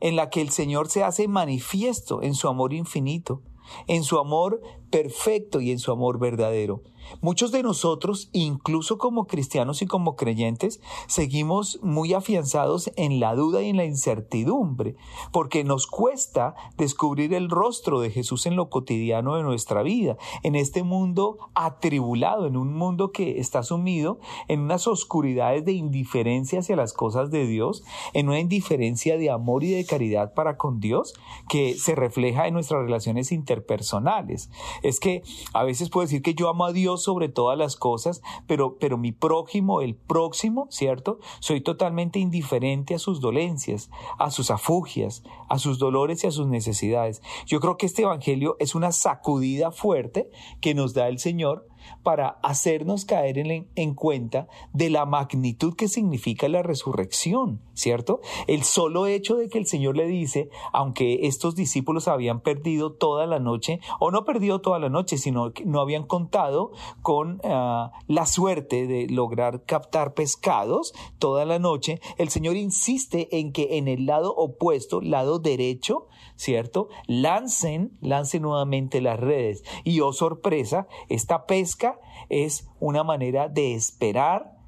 en 0.00 0.16
la 0.16 0.30
que 0.30 0.40
el 0.40 0.50
Señor 0.50 0.88
se 0.88 1.04
hace 1.04 1.28
manifiesto 1.28 2.22
en 2.22 2.34
su 2.34 2.48
amor 2.48 2.72
infinito, 2.72 3.42
en 3.86 4.02
su 4.02 4.18
amor 4.18 4.62
perfecto 4.90 5.60
y 5.60 5.70
en 5.70 5.78
su 5.78 5.92
amor 5.92 6.18
verdadero. 6.18 6.82
Muchos 7.20 7.50
de 7.50 7.62
nosotros, 7.62 8.28
incluso 8.32 8.96
como 8.98 9.26
cristianos 9.26 9.82
y 9.82 9.86
como 9.86 10.14
creyentes, 10.14 10.80
seguimos 11.08 11.80
muy 11.82 12.14
afianzados 12.14 12.92
en 12.96 13.18
la 13.18 13.34
duda 13.34 13.62
y 13.62 13.70
en 13.70 13.76
la 13.76 13.84
incertidumbre, 13.84 14.96
porque 15.32 15.64
nos 15.64 15.86
cuesta 15.86 16.54
descubrir 16.76 17.34
el 17.34 17.50
rostro 17.50 18.00
de 18.00 18.10
Jesús 18.10 18.46
en 18.46 18.54
lo 18.54 18.70
cotidiano 18.70 19.34
de 19.34 19.42
nuestra 19.42 19.82
vida, 19.82 20.16
en 20.42 20.54
este 20.54 20.82
mundo 20.82 21.50
atribulado, 21.54 22.46
en 22.46 22.56
un 22.56 22.74
mundo 22.74 23.10
que 23.10 23.40
está 23.40 23.62
sumido 23.64 24.20
en 24.46 24.60
unas 24.60 24.86
oscuridades 24.86 25.64
de 25.64 25.72
indiferencia 25.72 26.60
hacia 26.60 26.76
las 26.76 26.92
cosas 26.92 27.30
de 27.30 27.46
Dios, 27.46 27.82
en 28.12 28.28
una 28.28 28.38
indiferencia 28.38 29.18
de 29.18 29.30
amor 29.30 29.64
y 29.64 29.70
de 29.70 29.84
caridad 29.84 30.32
para 30.34 30.56
con 30.56 30.78
Dios, 30.78 31.14
que 31.48 31.74
se 31.74 31.96
refleja 31.96 32.46
en 32.46 32.54
nuestras 32.54 32.82
relaciones 32.82 33.32
interpersonales 33.32 34.48
es 34.82 35.00
que 35.00 35.22
a 35.52 35.64
veces 35.64 35.90
puedo 35.90 36.06
decir 36.06 36.22
que 36.22 36.34
yo 36.34 36.48
amo 36.48 36.64
a 36.64 36.72
Dios 36.72 37.02
sobre 37.02 37.28
todas 37.28 37.58
las 37.58 37.76
cosas, 37.76 38.22
pero, 38.46 38.76
pero 38.78 38.98
mi 38.98 39.12
prójimo, 39.12 39.80
el 39.80 39.94
próximo, 39.94 40.66
¿cierto? 40.70 41.18
Soy 41.40 41.60
totalmente 41.60 42.18
indiferente 42.18 42.94
a 42.94 42.98
sus 42.98 43.20
dolencias, 43.20 43.90
a 44.18 44.30
sus 44.30 44.50
afugias, 44.50 45.22
a 45.48 45.58
sus 45.58 45.78
dolores 45.78 46.24
y 46.24 46.26
a 46.26 46.30
sus 46.30 46.46
necesidades. 46.46 47.22
Yo 47.46 47.60
creo 47.60 47.76
que 47.76 47.86
este 47.86 48.02
Evangelio 48.02 48.56
es 48.58 48.74
una 48.74 48.92
sacudida 48.92 49.70
fuerte 49.70 50.30
que 50.60 50.74
nos 50.74 50.94
da 50.94 51.08
el 51.08 51.18
Señor 51.18 51.69
para 52.02 52.38
hacernos 52.42 53.04
caer 53.04 53.38
en, 53.38 53.94
cuenta 53.94 54.48
de 54.72 54.90
la 54.90 55.04
magnitud 55.04 55.74
que 55.74 55.88
significa 55.88 56.48
la 56.48 56.62
resurrección, 56.62 57.60
¿cierto? 57.74 58.20
El 58.46 58.62
solo 58.64 59.06
hecho 59.06 59.36
de 59.36 59.48
que 59.48 59.58
el 59.58 59.66
Señor 59.66 59.96
le 59.96 60.06
dice, 60.06 60.48
aunque 60.72 61.26
estos 61.26 61.54
discípulos 61.54 62.08
habían 62.08 62.40
perdido 62.40 62.92
toda 62.92 63.26
la 63.26 63.38
noche, 63.38 63.80
o 63.98 64.10
no 64.10 64.24
perdido 64.24 64.60
toda 64.60 64.78
la 64.78 64.88
noche, 64.88 65.18
sino 65.18 65.52
que 65.52 65.64
no 65.64 65.80
habían 65.80 66.04
contado 66.04 66.72
con 67.02 67.40
ah, 67.44 67.92
la 68.06 68.26
suerte 68.26 68.86
de 68.86 69.08
lograr 69.08 69.64
captar 69.64 70.14
pescados 70.14 70.94
toda 71.18 71.44
la 71.44 71.58
noche, 71.58 72.00
el 72.18 72.28
Señor 72.28 72.56
insiste 72.56 73.28
en 73.38 73.52
que 73.52 73.78
en 73.78 73.88
el 73.88 74.06
lado 74.06 74.34
opuesto, 74.34 75.00
lado 75.00 75.38
derecho, 75.38 76.06
¿cierto? 76.36 76.88
Lancen, 77.06 77.92
lancen 78.00 78.42
nuevamente 78.42 79.00
las 79.00 79.20
redes. 79.20 79.62
Y 79.84 80.00
oh 80.00 80.12
sorpresa, 80.12 80.86
esta 81.08 81.46
pesca 81.46 81.79
es 82.28 82.68
una 82.78 83.04
manera 83.04 83.48
de 83.48 83.74
esperar 83.74 84.59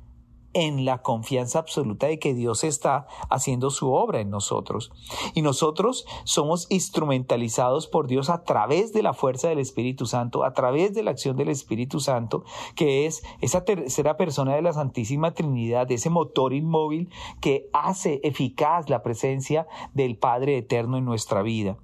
en 0.55 0.85
la 0.85 1.03
confianza 1.03 1.59
absoluta 1.59 2.07
de 2.07 2.19
que 2.19 2.35
Dios 2.35 2.65
está 2.65 3.07
haciendo 3.31 3.71
su 3.71 3.93
obra 3.93 4.21
en 4.21 4.31
nosotros. 4.31 4.91
Y 5.35 5.43
nosotros 5.43 6.05
somos 6.25 6.67
instrumentalizados 6.71 7.87
por 7.87 8.07
Dios 8.07 8.31
a 8.31 8.45
través 8.45 8.93
de 8.93 9.03
la 9.03 9.15
fuerza 9.15 9.49
del 9.49 9.59
Espíritu 9.59 10.07
Santo, 10.07 10.45
a 10.45 10.53
través 10.53 10.95
de 10.95 11.03
la 11.03 11.11
acción 11.11 11.37
del 11.37 11.49
Espíritu 11.49 12.01
Santo, 12.01 12.45
que 12.75 13.07
es 13.07 13.23
esa 13.41 13.65
tercera 13.65 14.17
persona 14.17 14.55
de 14.55 14.63
la 14.63 14.73
Santísima 14.73 15.33
Trinidad, 15.33 15.91
ese 15.91 16.11
motor 16.11 16.53
inmóvil 16.53 17.09
que 17.41 17.69
hace 17.73 18.21
eficaz 18.23 18.89
la 18.89 19.03
presencia 19.03 19.67
del 19.95 20.17
Padre 20.17 20.59
Eterno 20.59 20.99
en 20.99 21.05
nuestra 21.05 21.43
vida. 21.43 21.77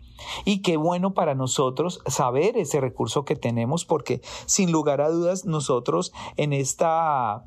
Y 0.44 0.62
qué 0.62 0.76
bueno 0.76 1.14
para 1.14 1.34
nosotros 1.34 2.00
saber 2.06 2.56
ese 2.56 2.80
recurso 2.80 3.24
que 3.24 3.36
tenemos 3.36 3.84
porque 3.84 4.20
sin 4.46 4.72
lugar 4.72 5.00
a 5.00 5.10
dudas 5.10 5.44
nosotros 5.44 6.12
en 6.36 6.52
esta 6.52 7.44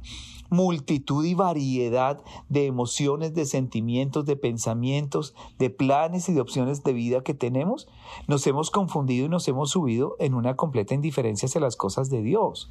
multitud 0.52 1.24
y 1.24 1.34
variedad 1.34 2.22
de 2.50 2.66
emociones, 2.66 3.34
de 3.34 3.46
sentimientos, 3.46 4.26
de 4.26 4.36
pensamientos, 4.36 5.34
de 5.58 5.70
planes 5.70 6.28
y 6.28 6.34
de 6.34 6.42
opciones 6.42 6.84
de 6.84 6.92
vida 6.92 7.24
que 7.24 7.34
tenemos, 7.34 7.88
nos 8.28 8.46
hemos 8.46 8.70
confundido 8.70 9.26
y 9.26 9.30
nos 9.30 9.48
hemos 9.48 9.72
subido 9.72 10.18
en 10.20 10.34
una 10.34 10.58
completa 10.58 10.94
indiferencia 10.94 11.48
hacia 11.48 11.62
las 11.62 11.78
cosas 11.78 12.10
de 12.10 12.22
Dios 12.22 12.70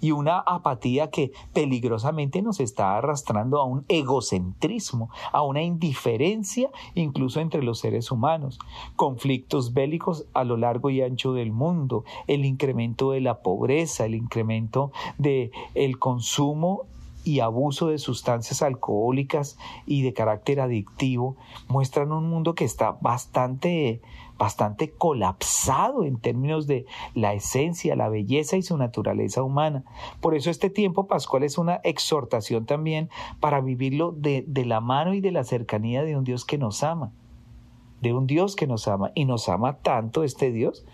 y 0.00 0.10
una 0.10 0.40
apatía 0.40 1.10
que 1.10 1.32
peligrosamente 1.54 2.42
nos 2.42 2.60
está 2.60 2.98
arrastrando 2.98 3.58
a 3.58 3.64
un 3.64 3.86
egocentrismo, 3.88 5.08
a 5.32 5.42
una 5.42 5.62
indiferencia 5.62 6.70
incluso 6.94 7.40
entre 7.40 7.62
los 7.62 7.78
seres 7.78 8.10
humanos, 8.10 8.58
conflictos 8.94 9.72
bélicos 9.72 10.26
a 10.34 10.44
lo 10.44 10.58
largo 10.58 10.90
y 10.90 11.00
ancho 11.00 11.32
del 11.32 11.50
mundo, 11.50 12.04
el 12.26 12.44
incremento 12.44 13.12
de 13.12 13.22
la 13.22 13.40
pobreza, 13.42 14.04
el 14.04 14.14
incremento 14.14 14.92
de 15.16 15.50
el 15.74 15.98
consumo 15.98 16.86
y 17.24 17.40
abuso 17.40 17.88
de 17.88 17.98
sustancias 17.98 18.62
alcohólicas 18.62 19.58
y 19.86 20.02
de 20.02 20.12
carácter 20.12 20.60
adictivo 20.60 21.36
muestran 21.68 22.12
un 22.12 22.28
mundo 22.28 22.54
que 22.54 22.64
está 22.64 22.92
bastante 23.00 24.00
bastante 24.38 24.90
colapsado 24.90 26.02
en 26.04 26.18
términos 26.18 26.66
de 26.66 26.84
la 27.14 27.32
esencia, 27.32 27.94
la 27.94 28.08
belleza 28.08 28.56
y 28.56 28.62
su 28.62 28.76
naturaleza 28.76 29.42
humana. 29.44 29.84
Por 30.20 30.34
eso 30.34 30.50
este 30.50 30.68
tiempo 30.68 31.06
pascual 31.06 31.44
es 31.44 31.58
una 31.58 31.76
exhortación 31.84 32.66
también 32.66 33.08
para 33.38 33.60
vivirlo 33.60 34.10
de, 34.10 34.44
de 34.48 34.64
la 34.64 34.80
mano 34.80 35.14
y 35.14 35.20
de 35.20 35.30
la 35.30 35.44
cercanía 35.44 36.02
de 36.02 36.16
un 36.16 36.24
Dios 36.24 36.44
que 36.44 36.58
nos 36.58 36.82
ama, 36.82 37.12
de 38.00 38.14
un 38.14 38.26
Dios 38.26 38.56
que 38.56 38.66
nos 38.66 38.88
ama 38.88 39.12
y 39.14 39.26
nos 39.26 39.48
ama 39.48 39.76
tanto 39.76 40.24
este 40.24 40.50
Dios 40.50 40.84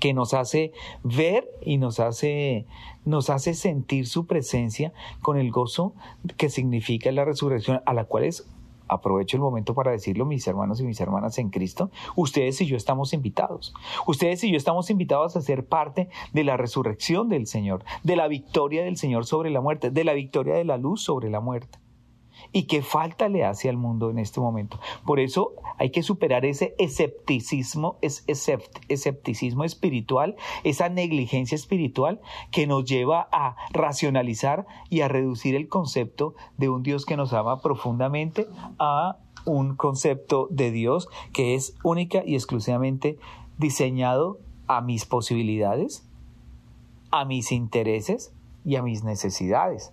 que 0.00 0.14
nos 0.14 0.34
hace 0.34 0.72
ver 1.02 1.48
y 1.60 1.78
nos 1.78 2.00
hace, 2.00 2.66
nos 3.04 3.30
hace 3.30 3.54
sentir 3.54 4.06
su 4.06 4.26
presencia 4.26 4.92
con 5.22 5.38
el 5.38 5.50
gozo 5.50 5.94
que 6.36 6.48
significa 6.48 7.10
la 7.12 7.24
resurrección, 7.24 7.82
a 7.86 7.94
la 7.94 8.04
cual 8.04 8.24
es 8.24 8.48
aprovecho 8.88 9.36
el 9.36 9.42
momento 9.42 9.74
para 9.74 9.90
decirlo, 9.90 10.24
mis 10.24 10.46
hermanos 10.46 10.80
y 10.80 10.84
mis 10.84 11.00
hermanas 11.00 11.38
en 11.38 11.50
Cristo, 11.50 11.90
ustedes 12.14 12.60
y 12.60 12.66
yo 12.66 12.76
estamos 12.76 13.12
invitados. 13.12 13.74
Ustedes 14.06 14.44
y 14.44 14.50
yo 14.50 14.56
estamos 14.56 14.90
invitados 14.90 15.36
a 15.36 15.40
ser 15.40 15.66
parte 15.66 16.08
de 16.32 16.44
la 16.44 16.56
resurrección 16.56 17.28
del 17.28 17.46
Señor, 17.46 17.84
de 18.04 18.16
la 18.16 18.28
victoria 18.28 18.84
del 18.84 18.96
Señor 18.96 19.26
sobre 19.26 19.50
la 19.50 19.60
muerte, 19.60 19.90
de 19.90 20.04
la 20.04 20.12
victoria 20.12 20.54
de 20.54 20.64
la 20.64 20.78
luz 20.78 21.02
sobre 21.02 21.30
la 21.30 21.40
muerte 21.40 21.78
y 22.52 22.64
qué 22.64 22.82
falta 22.82 23.28
le 23.28 23.44
hace 23.44 23.68
al 23.68 23.76
mundo 23.76 24.10
en 24.10 24.18
este 24.18 24.40
momento. 24.40 24.78
Por 25.04 25.20
eso 25.20 25.52
hay 25.78 25.90
que 25.90 26.02
superar 26.02 26.44
ese 26.44 26.74
escepticismo, 26.78 27.98
escepticismo 28.88 29.64
espiritual, 29.64 30.36
esa 30.64 30.88
negligencia 30.88 31.54
espiritual 31.54 32.20
que 32.50 32.66
nos 32.66 32.84
lleva 32.84 33.28
a 33.32 33.56
racionalizar 33.72 34.66
y 34.88 35.00
a 35.00 35.08
reducir 35.08 35.54
el 35.54 35.68
concepto 35.68 36.34
de 36.56 36.68
un 36.68 36.82
Dios 36.82 37.06
que 37.06 37.16
nos 37.16 37.32
ama 37.32 37.60
profundamente 37.60 38.46
a 38.78 39.18
un 39.44 39.76
concepto 39.76 40.48
de 40.50 40.70
Dios 40.70 41.08
que 41.32 41.54
es 41.54 41.76
única 41.82 42.22
y 42.26 42.34
exclusivamente 42.34 43.18
diseñado 43.58 44.38
a 44.66 44.80
mis 44.80 45.06
posibilidades, 45.06 46.08
a 47.10 47.24
mis 47.24 47.52
intereses 47.52 48.34
y 48.64 48.76
a 48.76 48.82
mis 48.82 49.04
necesidades. 49.04 49.92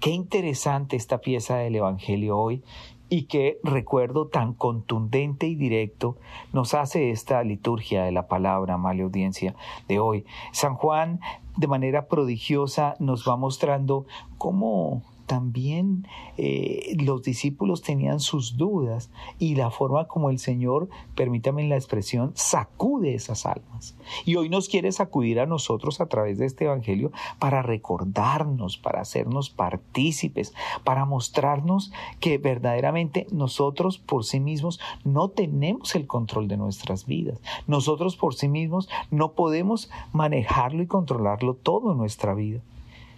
Qué 0.00 0.10
interesante 0.10 0.96
esta 0.96 1.18
pieza 1.18 1.56
del 1.56 1.76
Evangelio 1.76 2.38
hoy 2.38 2.62
y 3.08 3.24
qué 3.24 3.58
recuerdo 3.62 4.28
tan 4.28 4.52
contundente 4.52 5.46
y 5.46 5.54
directo 5.54 6.16
nos 6.52 6.74
hace 6.74 7.10
esta 7.10 7.42
liturgia 7.42 8.04
de 8.04 8.12
la 8.12 8.26
palabra, 8.26 8.74
amable 8.74 9.04
audiencia 9.04 9.54
de 9.88 9.98
hoy. 9.98 10.24
San 10.52 10.74
Juan 10.74 11.20
de 11.56 11.66
manera 11.66 12.06
prodigiosa 12.06 12.94
nos 12.98 13.26
va 13.28 13.36
mostrando 13.36 14.06
cómo 14.38 15.02
también 15.26 16.06
eh, 16.36 16.96
los 16.98 17.22
discípulos 17.22 17.82
tenían 17.82 18.20
sus 18.20 18.56
dudas 18.56 19.10
y 19.38 19.54
la 19.56 19.70
forma 19.70 20.06
como 20.06 20.30
el 20.30 20.38
Señor, 20.38 20.88
permítame 21.14 21.68
la 21.68 21.76
expresión, 21.76 22.32
sacude 22.34 23.14
esas 23.14 23.46
almas. 23.46 23.96
Y 24.24 24.36
hoy 24.36 24.48
nos 24.48 24.68
quiere 24.68 24.92
sacudir 24.92 25.40
a 25.40 25.46
nosotros 25.46 26.00
a 26.00 26.06
través 26.06 26.38
de 26.38 26.46
este 26.46 26.64
Evangelio 26.64 27.12
para 27.38 27.62
recordarnos, 27.62 28.78
para 28.78 29.00
hacernos 29.00 29.50
partícipes, 29.50 30.54
para 30.84 31.04
mostrarnos 31.04 31.92
que 32.20 32.38
verdaderamente 32.38 33.26
nosotros 33.30 33.98
por 33.98 34.24
sí 34.24 34.40
mismos 34.40 34.80
no 35.04 35.28
tenemos 35.28 35.94
el 35.94 36.06
control 36.06 36.48
de 36.48 36.56
nuestras 36.56 37.06
vidas. 37.06 37.40
Nosotros 37.66 38.16
por 38.16 38.34
sí 38.34 38.48
mismos 38.48 38.88
no 39.10 39.32
podemos 39.32 39.90
manejarlo 40.12 40.82
y 40.82 40.86
controlarlo 40.86 41.54
todo 41.54 41.94
nuestra 41.94 42.34
vida. 42.34 42.60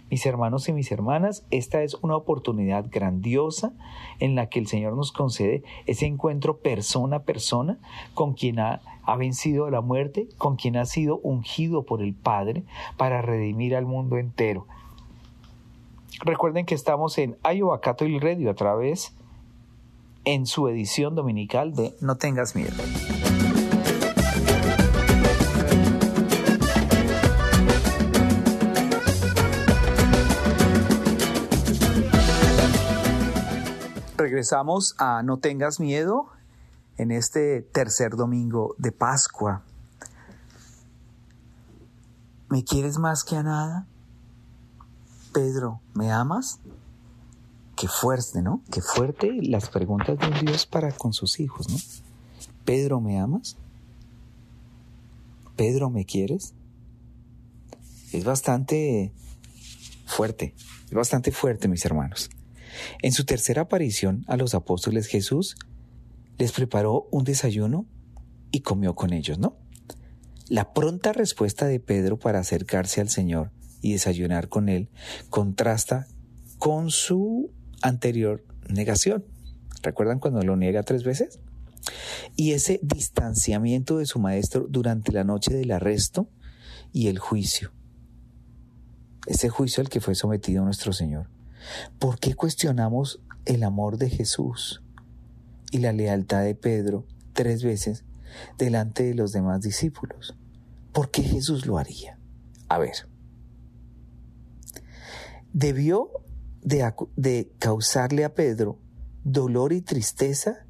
Mis 0.09 0.25
hermanos 0.25 0.67
y 0.67 0.73
mis 0.73 0.91
hermanas, 0.91 1.45
esta 1.51 1.83
es 1.83 1.95
una 2.01 2.15
oportunidad 2.15 2.85
grandiosa 2.89 3.73
en 4.19 4.35
la 4.35 4.47
que 4.47 4.59
el 4.59 4.67
Señor 4.67 4.95
nos 4.95 5.11
concede 5.11 5.63
ese 5.85 6.07
encuentro 6.07 6.57
persona 6.57 7.17
a 7.17 7.23
persona 7.23 7.77
con 8.15 8.33
quien 8.33 8.59
ha, 8.59 8.81
vencido 9.17 9.69
la 9.71 9.81
muerte, 9.81 10.27
con 10.37 10.55
quien 10.55 10.77
ha 10.77 10.85
sido 10.85 11.17
ungido 11.23 11.83
por 11.83 12.01
el 12.03 12.13
Padre 12.13 12.63
para 12.95 13.21
redimir 13.23 13.75
al 13.75 13.85
mundo 13.85 14.17
entero. 14.17 14.67
Recuerden 16.21 16.65
que 16.65 16.75
estamos 16.75 17.17
en 17.17 17.37
Ayoacato 17.43 18.05
y 18.05 18.19
Radio 18.19 18.51
a 18.51 18.53
través 18.53 19.15
en 20.25 20.45
su 20.45 20.67
edición 20.67 21.15
dominical 21.15 21.73
de 21.73 21.95
No 22.01 22.17
tengas 22.17 22.55
miedo. 22.55 22.75
Regresamos 34.29 34.93
a 34.99 35.23
No 35.23 35.39
tengas 35.39 35.79
miedo 35.79 36.27
en 36.97 37.09
este 37.09 37.63
tercer 37.63 38.11
domingo 38.11 38.75
de 38.77 38.91
Pascua. 38.91 39.63
¿Me 42.47 42.63
quieres 42.63 42.99
más 42.99 43.23
que 43.23 43.37
a 43.37 43.41
nada? 43.41 43.87
Pedro, 45.33 45.81
¿me 45.95 46.11
amas? 46.11 46.59
Qué 47.75 47.87
fuerte, 47.87 48.43
¿no? 48.43 48.61
Qué 48.71 48.81
fuerte 48.81 49.31
las 49.41 49.67
preguntas 49.71 50.19
de 50.19 50.27
un 50.27 50.45
Dios 50.45 50.67
para 50.67 50.91
con 50.91 51.11
sus 51.11 51.39
hijos, 51.39 51.67
¿no? 51.67 51.77
Pedro, 52.65 53.01
¿me 53.01 53.19
amas? 53.19 53.57
Pedro, 55.55 55.89
¿me 55.89 56.05
quieres? 56.05 56.53
Es 58.13 58.25
bastante 58.25 59.11
fuerte, 60.05 60.53
es 60.85 60.93
bastante 60.93 61.31
fuerte, 61.31 61.67
mis 61.67 61.83
hermanos. 61.83 62.29
En 63.01 63.11
su 63.11 63.25
tercera 63.25 63.63
aparición 63.63 64.23
a 64.27 64.37
los 64.37 64.53
apóstoles 64.55 65.07
Jesús 65.07 65.55
les 66.37 66.51
preparó 66.51 67.07
un 67.11 67.23
desayuno 67.23 67.85
y 68.51 68.61
comió 68.61 68.95
con 68.95 69.13
ellos, 69.13 69.39
¿no? 69.39 69.57
La 70.47 70.73
pronta 70.73 71.13
respuesta 71.13 71.67
de 71.67 71.79
Pedro 71.79 72.17
para 72.17 72.39
acercarse 72.39 73.01
al 73.01 73.09
Señor 73.09 73.51
y 73.81 73.93
desayunar 73.93 74.49
con 74.49 74.69
él 74.69 74.89
contrasta 75.29 76.07
con 76.57 76.89
su 76.89 77.51
anterior 77.81 78.43
negación. 78.67 79.25
¿Recuerdan 79.81 80.19
cuando 80.19 80.41
lo 80.41 80.57
niega 80.57 80.83
tres 80.83 81.03
veces? 81.03 81.39
Y 82.35 82.51
ese 82.51 82.79
distanciamiento 82.81 83.97
de 83.97 84.05
su 84.05 84.19
maestro 84.19 84.65
durante 84.69 85.11
la 85.11 85.23
noche 85.23 85.53
del 85.53 85.71
arresto 85.71 86.29
y 86.91 87.07
el 87.07 87.19
juicio. 87.19 87.71
Ese 89.27 89.49
juicio 89.49 89.81
al 89.81 89.89
que 89.89 90.01
fue 90.01 90.15
sometido 90.15 90.63
nuestro 90.63 90.93
Señor. 90.93 91.29
¿Por 91.99 92.19
qué 92.19 92.35
cuestionamos 92.35 93.21
el 93.45 93.63
amor 93.63 93.97
de 93.97 94.09
Jesús 94.09 94.83
y 95.71 95.79
la 95.79 95.93
lealtad 95.93 96.43
de 96.43 96.55
Pedro 96.55 97.05
tres 97.33 97.63
veces 97.63 98.03
delante 98.57 99.03
de 99.03 99.13
los 99.13 99.31
demás 99.31 99.61
discípulos? 99.61 100.35
¿Por 100.93 101.11
qué 101.11 101.23
Jesús 101.23 101.65
lo 101.65 101.77
haría? 101.77 102.17
A 102.67 102.77
ver, 102.77 103.07
debió 105.53 106.11
de, 106.61 107.51
causarle 107.59 108.23
a 108.23 108.33
Pedro 108.33 108.79
dolor 109.23 109.73
y 109.73 109.81
tristeza 109.81 110.65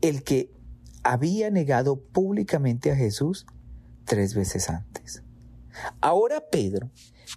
el 0.00 0.22
que 0.22 0.52
había 1.02 1.50
negado 1.50 2.00
públicamente 2.00 2.90
a 2.90 2.96
Jesús 2.96 3.46
tres 4.04 4.34
veces 4.34 4.68
antes. 4.68 5.22
Ahora 6.00 6.44
Pedro 6.50 6.90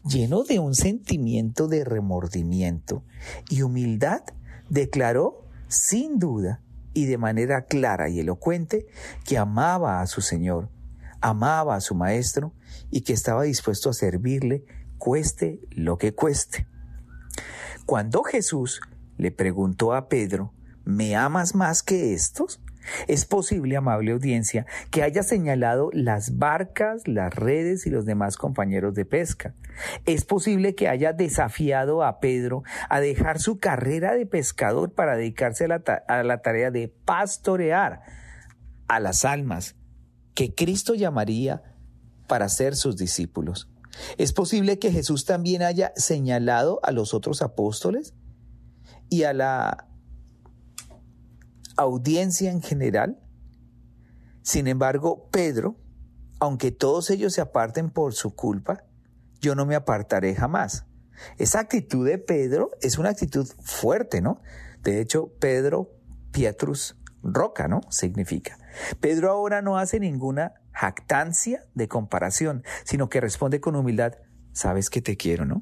lleno 0.05 0.43
de 0.43 0.59
un 0.59 0.75
sentimiento 0.75 1.67
de 1.67 1.83
remordimiento 1.83 3.03
y 3.49 3.61
humildad, 3.61 4.21
declaró 4.69 5.47
sin 5.67 6.19
duda 6.19 6.61
y 6.93 7.05
de 7.05 7.17
manera 7.17 7.65
clara 7.65 8.09
y 8.09 8.19
elocuente 8.19 8.87
que 9.25 9.37
amaba 9.37 10.01
a 10.01 10.07
su 10.07 10.21
Señor, 10.21 10.69
amaba 11.21 11.75
a 11.75 11.81
su 11.81 11.95
Maestro 11.95 12.53
y 12.89 13.01
que 13.01 13.13
estaba 13.13 13.43
dispuesto 13.43 13.89
a 13.89 13.93
servirle 13.93 14.65
cueste 14.97 15.61
lo 15.71 15.97
que 15.97 16.13
cueste. 16.13 16.67
Cuando 17.85 18.23
Jesús 18.23 18.81
le 19.17 19.31
preguntó 19.31 19.93
a 19.93 20.07
Pedro, 20.07 20.53
¿me 20.83 21.15
amas 21.15 21.55
más 21.55 21.83
que 21.83 22.13
estos? 22.13 22.61
Es 23.07 23.25
posible, 23.25 23.77
amable 23.77 24.11
audiencia, 24.11 24.65
que 24.89 25.03
haya 25.03 25.23
señalado 25.23 25.89
las 25.93 26.37
barcas, 26.37 27.07
las 27.07 27.33
redes 27.33 27.85
y 27.85 27.89
los 27.89 28.05
demás 28.05 28.37
compañeros 28.37 28.93
de 28.95 29.05
pesca. 29.05 29.53
Es 30.05 30.25
posible 30.25 30.75
que 30.75 30.87
haya 30.87 31.13
desafiado 31.13 32.03
a 32.03 32.19
Pedro 32.19 32.63
a 32.89 32.99
dejar 32.99 33.39
su 33.39 33.59
carrera 33.59 34.13
de 34.13 34.25
pescador 34.25 34.93
para 34.93 35.15
dedicarse 35.15 35.65
a 35.65 36.23
la, 36.23 36.41
tarea 36.41 36.71
de 36.71 36.87
pastorear 37.05 38.01
a 38.87 38.99
las 38.99 39.25
almas 39.25 39.75
que 40.33 40.53
Cristo 40.53 40.95
llamaría 40.95 41.63
para 42.27 42.49
ser 42.49 42.75
sus 42.75 42.97
discípulos. 42.97 43.69
Es 44.17 44.31
posible 44.31 44.79
que 44.79 44.91
Jesús 44.91 45.25
también 45.25 45.63
haya 45.63 45.91
señalado 45.95 46.79
a 46.83 46.91
los 46.91 47.13
otros 47.13 47.41
apóstoles 47.41 48.13
y 49.09 49.23
a 49.23 49.33
la 49.33 49.90
audiencia 51.81 52.51
en 52.51 52.61
general. 52.61 53.19
Sin 54.41 54.67
embargo, 54.67 55.29
Pedro, 55.31 55.77
aunque 56.39 56.71
todos 56.71 57.09
ellos 57.09 57.33
se 57.33 57.41
aparten 57.41 57.89
por 57.89 58.13
su 58.13 58.35
culpa, 58.35 58.83
yo 59.39 59.55
no 59.55 59.65
me 59.65 59.75
apartaré 59.75 60.35
jamás. 60.35 60.85
Esa 61.37 61.59
actitud 61.59 62.07
de 62.07 62.17
Pedro 62.17 62.71
es 62.81 62.97
una 62.97 63.09
actitud 63.09 63.47
fuerte, 63.61 64.21
¿no? 64.21 64.41
De 64.81 65.01
hecho, 65.01 65.31
Pedro, 65.39 65.91
Pietrus, 66.31 66.97
roca, 67.21 67.67
¿no? 67.67 67.81
Significa. 67.89 68.57
Pedro 68.99 69.29
ahora 69.29 69.61
no 69.61 69.77
hace 69.77 69.99
ninguna 69.99 70.53
jactancia 70.71 71.65
de 71.75 71.87
comparación, 71.87 72.63
sino 72.85 73.09
que 73.09 73.21
responde 73.21 73.59
con 73.59 73.75
humildad, 73.75 74.13
sabes 74.53 74.89
que 74.89 75.01
te 75.01 75.17
quiero, 75.17 75.45
¿no? 75.45 75.61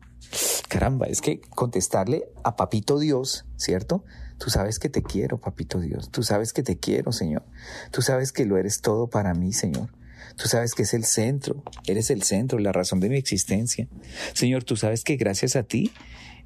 Caramba, 0.68 1.08
es 1.08 1.22
que 1.22 1.42
contestarle 1.42 2.32
a 2.44 2.56
Papito 2.56 3.00
Dios, 3.00 3.46
¿cierto? 3.58 4.04
Tú 4.40 4.50
sabes 4.50 4.80
que 4.80 4.90
te 4.90 5.04
quiero, 5.04 5.38
papito 5.38 5.80
Dios. 5.80 6.10
Tú 6.10 6.24
sabes 6.24 6.54
que 6.54 6.64
te 6.64 6.78
quiero, 6.78 7.12
Señor. 7.12 7.44
Tú 7.92 8.02
sabes 8.02 8.32
que 8.32 8.46
lo 8.46 8.58
eres 8.58 8.82
todo 8.82 9.08
para 9.08 9.34
mí, 9.34 9.54
Señor. 9.54 9.90
Tú 10.38 10.48
sabes 10.48 10.74
que 10.74 10.84
es 10.84 10.94
el 10.94 11.04
centro, 11.04 11.64
eres 11.86 12.10
el 12.10 12.24
centro, 12.24 12.58
la 12.60 12.72
razón 12.72 13.02
de 13.02 13.10
mi 13.10 13.18
existencia. 13.18 13.88
Señor, 14.34 14.64
tú 14.64 14.78
sabes 14.78 15.04
que 15.04 15.18
gracias 15.18 15.58
a 15.58 15.64
ti 15.64 15.92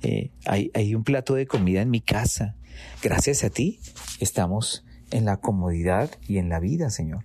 eh, 0.02 0.32
hay, 0.46 0.72
hay 0.74 0.96
un 0.96 1.04
plato 1.04 1.36
de 1.36 1.46
comida 1.46 1.82
en 1.82 1.92
mi 1.92 2.02
casa. 2.02 2.56
Gracias 3.04 3.44
a 3.44 3.52
ti 3.52 3.80
estamos 4.20 4.84
en 5.12 5.26
la 5.26 5.38
comodidad 5.38 6.10
y 6.28 6.40
en 6.40 6.50
la 6.50 6.60
vida, 6.60 6.90
Señor. 6.90 7.24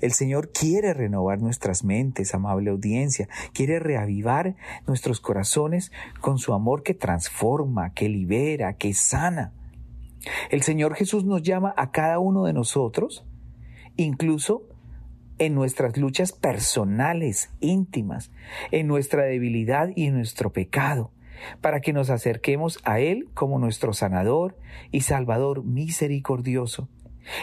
El 0.00 0.12
Señor 0.12 0.50
quiere 0.52 0.94
renovar 0.94 1.40
nuestras 1.40 1.84
mentes, 1.84 2.34
amable 2.34 2.70
audiencia, 2.70 3.28
quiere 3.52 3.78
reavivar 3.78 4.56
nuestros 4.86 5.20
corazones 5.20 5.92
con 6.20 6.38
su 6.38 6.54
amor 6.54 6.82
que 6.82 6.94
transforma, 6.94 7.92
que 7.92 8.08
libera, 8.08 8.74
que 8.74 8.94
sana. 8.94 9.52
El 10.50 10.62
Señor 10.62 10.94
Jesús 10.94 11.24
nos 11.24 11.42
llama 11.42 11.74
a 11.76 11.90
cada 11.90 12.18
uno 12.18 12.44
de 12.44 12.52
nosotros, 12.52 13.24
incluso 13.96 14.62
en 15.38 15.54
nuestras 15.54 15.96
luchas 15.96 16.32
personales, 16.32 17.50
íntimas, 17.60 18.30
en 18.70 18.86
nuestra 18.86 19.24
debilidad 19.24 19.88
y 19.96 20.06
en 20.06 20.14
nuestro 20.14 20.52
pecado, 20.52 21.12
para 21.62 21.80
que 21.80 21.94
nos 21.94 22.10
acerquemos 22.10 22.78
a 22.84 23.00
Él 23.00 23.28
como 23.32 23.58
nuestro 23.58 23.94
sanador 23.94 24.58
y 24.90 25.00
salvador 25.00 25.64
misericordioso. 25.64 26.88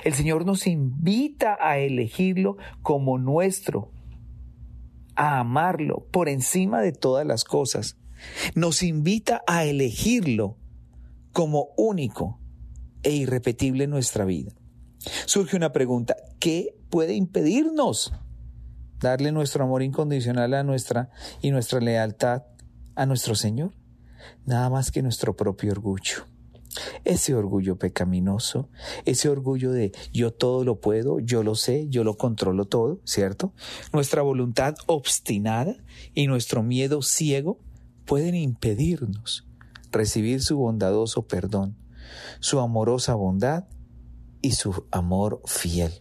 El 0.04 0.14
Señor 0.14 0.46
nos 0.46 0.68
invita 0.68 1.58
a 1.60 1.80
elegirlo 1.80 2.58
como 2.84 3.18
nuestro, 3.18 3.92
a 5.16 5.40
amarlo 5.40 6.06
por 6.12 6.30
encima 6.30 6.82
de 6.82 6.92
todas 6.92 7.26
las 7.26 7.44
cosas. 7.44 7.98
Nos 8.54 8.84
invita 8.84 9.42
a 9.48 9.64
elegirlo 9.64 10.58
como 11.32 11.70
único 11.78 12.40
e 13.08 13.12
irrepetible 13.12 13.86
en 13.86 13.90
nuestra 13.90 14.26
vida. 14.26 14.52
Surge 15.26 15.56
una 15.56 15.72
pregunta, 15.72 16.18
¿qué 16.40 16.76
puede 16.90 17.14
impedirnos 17.14 18.12
darle 19.00 19.32
nuestro 19.32 19.64
amor 19.64 19.82
incondicional 19.82 20.54
a 20.54 20.64
nuestra 20.64 21.10
y 21.42 21.52
nuestra 21.52 21.80
lealtad 21.80 22.44
a 22.96 23.06
nuestro 23.06 23.34
Señor? 23.34 23.72
Nada 24.46 24.70
más 24.70 24.92
que 24.92 25.02
nuestro 25.02 25.38
propio 25.38 25.72
orgullo. 25.72 26.26
Ese 27.06 27.34
orgullo 27.34 27.78
pecaminoso, 27.78 28.70
ese 29.06 29.30
orgullo 29.30 29.72
de 29.72 29.94
yo 30.12 30.34
todo 30.34 30.66
lo 30.66 30.82
puedo, 30.82 31.22
yo 31.22 31.44
lo 31.44 31.56
sé, 31.56 31.88
yo 31.88 32.04
lo 32.04 32.18
controlo 32.18 32.66
todo, 32.66 33.00
¿cierto? 33.06 33.54
Nuestra 33.94 34.22
voluntad 34.22 34.76
obstinada 34.86 35.78
y 36.14 36.28
nuestro 36.28 36.62
miedo 36.62 37.02
ciego 37.02 37.58
pueden 38.06 38.36
impedirnos 38.36 39.48
recibir 39.94 40.42
su 40.42 40.58
bondadoso 40.58 41.26
perdón, 41.26 41.78
su 42.40 42.60
amorosa 42.60 43.16
bondad 43.16 43.66
y 44.42 44.52
su 44.52 44.86
amor 44.92 45.42
fiel. 45.46 45.92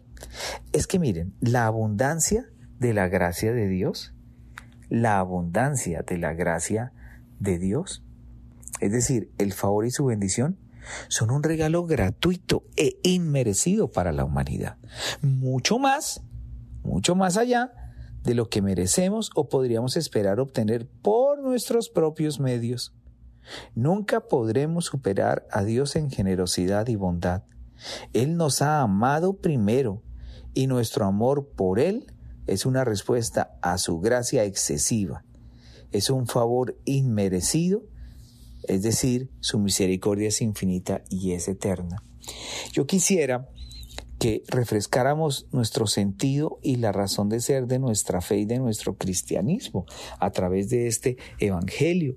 Es 0.73 0.87
que 0.87 0.99
miren, 0.99 1.35
la 1.41 1.67
abundancia 1.67 2.47
de 2.79 2.95
la 2.95 3.09
gracia 3.09 3.53
de 3.53 3.69
Dios, 3.69 4.15
la 4.89 5.19
abundancia 5.19 6.03
de 6.03 6.19
la 6.19 6.35
gracia 6.35 6.93
de 7.39 7.59
Dios, 7.59 8.05
es 8.81 8.93
decir, 8.93 9.31
el 9.39 9.53
favor 9.53 9.87
y 9.87 9.91
su 9.91 10.05
bendición, 10.05 10.59
son 11.09 11.31
un 11.31 11.43
regalo 11.43 11.85
gratuito 11.87 12.65
e 12.77 12.99
inmerecido 13.03 13.91
para 13.91 14.13
la 14.13 14.25
humanidad. 14.25 14.77
Mucho 15.21 15.79
más, 15.79 16.23
mucho 16.83 17.15
más 17.15 17.37
allá 17.37 17.73
de 18.23 18.35
lo 18.35 18.49
que 18.49 18.63
merecemos 18.63 19.31
o 19.35 19.49
podríamos 19.49 19.97
esperar 19.97 20.41
obtener 20.41 20.87
por 21.03 21.41
nuestros 21.41 21.89
propios 21.89 22.41
medios. 22.41 22.95
Nunca 23.75 24.21
podremos 24.21 24.87
superar 24.87 25.47
a 25.51 25.65
Dios 25.65 25.97
en 25.97 26.11
generosidad 26.11 26.89
y 26.89 26.97
bondad. 26.97 27.43
Él 28.13 28.37
nos 28.37 28.63
ha 28.63 28.81
amado 28.81 29.35
primero 29.35 30.03
y 30.55 30.67
nuestro 30.67 31.05
amor 31.05 31.49
por 31.55 31.79
Él 31.79 32.13
es 32.47 32.67
una 32.67 32.85
respuesta 32.85 33.57
a 33.63 33.79
su 33.79 34.01
gracia 34.01 34.45
excesiva. 34.45 35.25
Es 35.93 36.11
un 36.11 36.27
favor 36.27 36.77
inmerecido 36.85 37.83
es 38.69 38.83
decir, 38.83 39.31
su 39.41 39.59
misericordia 39.59 40.29
es 40.29 40.41
infinita 40.43 41.03
y 41.09 41.33
es 41.33 41.49
eterna. 41.49 42.03
Yo 42.73 42.87
quisiera 42.87 43.49
que 44.19 44.43
refrescáramos 44.49 45.47
nuestro 45.53 45.87
sentido 45.87 46.59
y 46.63 46.77
la 46.77 46.91
razón 46.91 47.29
de 47.29 47.41
ser 47.41 47.67
de 47.67 47.79
nuestra 47.79 48.21
fe 48.21 48.39
y 48.39 48.45
de 48.45 48.59
nuestro 48.59 48.97
cristianismo 48.97 49.85
a 50.19 50.31
través 50.31 50.71
de 50.71 50.87
este 50.87 51.17
Evangelio. 51.39 52.17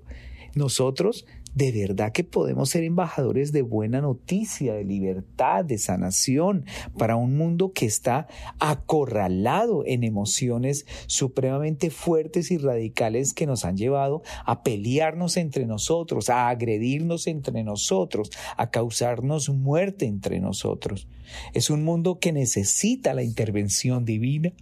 Nosotros 0.54 1.26
de 1.54 1.72
verdad 1.72 2.12
que 2.12 2.22
podemos 2.22 2.70
ser 2.70 2.84
embajadores 2.84 3.50
de 3.52 3.62
buena 3.62 4.00
noticia, 4.00 4.74
de 4.74 4.84
libertad, 4.84 5.64
de 5.64 5.78
sanación 5.78 6.64
para 6.96 7.16
un 7.16 7.36
mundo 7.36 7.72
que 7.72 7.86
está 7.86 8.28
acorralado 8.60 9.82
en 9.84 10.04
emociones 10.04 10.86
supremamente 11.06 11.90
fuertes 11.90 12.50
y 12.50 12.58
radicales 12.58 13.34
que 13.34 13.46
nos 13.46 13.64
han 13.64 13.76
llevado 13.76 14.22
a 14.44 14.62
pelearnos 14.62 15.36
entre 15.36 15.66
nosotros, 15.66 16.30
a 16.30 16.48
agredirnos 16.48 17.26
entre 17.26 17.64
nosotros, 17.64 18.30
a 18.56 18.70
causarnos 18.70 19.48
muerte 19.48 20.06
entre 20.06 20.38
nosotros. 20.40 21.08
Es 21.52 21.68
un 21.68 21.84
mundo 21.84 22.18
que 22.20 22.32
necesita 22.32 23.12
la 23.12 23.24
intervención 23.24 24.04
divina 24.04 24.52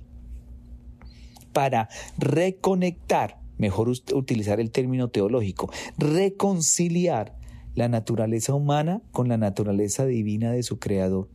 para 1.52 1.88
reconectar 2.16 3.37
mejor 3.58 3.88
utilizar 3.88 4.60
el 4.60 4.70
término 4.70 5.08
teológico, 5.08 5.70
reconciliar 5.98 7.36
la 7.74 7.88
naturaleza 7.88 8.54
humana 8.54 9.02
con 9.12 9.28
la 9.28 9.36
naturaleza 9.36 10.06
divina 10.06 10.52
de 10.52 10.62
su 10.62 10.78
creador, 10.78 11.28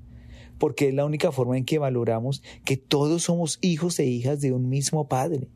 porque 0.58 0.90
es 0.90 0.94
la 0.94 1.06
única 1.06 1.32
forma 1.32 1.58
en 1.58 1.66
que 1.66 1.80
valoramos 1.80 2.44
que 2.66 2.78
todos 2.78 3.24
somos 3.24 3.60
hijos 3.62 4.00
e 4.00 4.06
hijas 4.06 4.42
de 4.42 4.52
un 4.52 4.70
mismo 4.70 5.08
Padre 5.08 5.50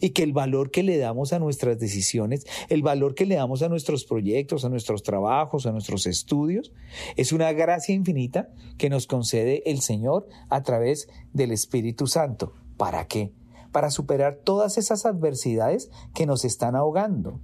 y 0.00 0.10
que 0.10 0.22
el 0.22 0.32
valor 0.32 0.70
que 0.70 0.82
le 0.82 0.98
damos 0.98 1.32
a 1.32 1.38
nuestras 1.38 1.78
decisiones, 1.78 2.46
el 2.68 2.82
valor 2.82 3.14
que 3.14 3.26
le 3.26 3.36
damos 3.36 3.62
a 3.62 3.68
nuestros 3.68 4.04
proyectos, 4.04 4.64
a 4.64 4.68
nuestros 4.68 5.02
trabajos, 5.02 5.66
a 5.66 5.72
nuestros 5.72 6.06
estudios, 6.06 6.72
es 7.16 7.32
una 7.32 7.52
gracia 7.52 7.94
infinita 7.94 8.50
que 8.78 8.90
nos 8.90 9.06
concede 9.06 9.62
el 9.70 9.80
Señor 9.80 10.28
a 10.48 10.62
través 10.62 11.08
del 11.32 11.52
Espíritu 11.52 12.06
Santo. 12.06 12.52
¿Para 12.76 13.06
qué? 13.06 13.32
Para 13.72 13.90
superar 13.90 14.36
todas 14.36 14.78
esas 14.78 15.06
adversidades 15.06 15.90
que 16.14 16.26
nos 16.26 16.44
están 16.44 16.76
ahogando, 16.76 17.40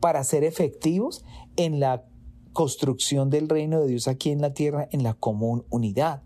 para 0.00 0.22
ser 0.24 0.44
efectivos 0.44 1.24
en 1.56 1.80
la 1.80 2.04
construcción 2.52 3.30
del 3.30 3.48
reino 3.48 3.80
de 3.80 3.88
Dios 3.88 4.08
aquí 4.08 4.30
en 4.30 4.40
la 4.40 4.54
tierra 4.54 4.88
en 4.92 5.02
la 5.02 5.14
común 5.14 5.64
unidad. 5.70 6.22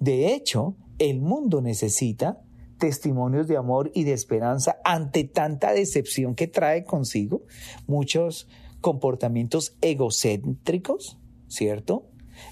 De 0.00 0.34
hecho, 0.34 0.76
el 0.98 1.20
mundo 1.20 1.60
necesita 1.60 2.40
testimonios 2.78 3.46
de 3.46 3.56
amor 3.56 3.92
y 3.94 4.04
de 4.04 4.12
esperanza 4.12 4.78
ante 4.84 5.24
tanta 5.24 5.72
decepción 5.72 6.34
que 6.34 6.48
trae 6.48 6.84
consigo 6.84 7.42
muchos 7.86 8.48
comportamientos 8.80 9.76
egocéntricos, 9.80 11.18
¿cierto? 11.46 12.08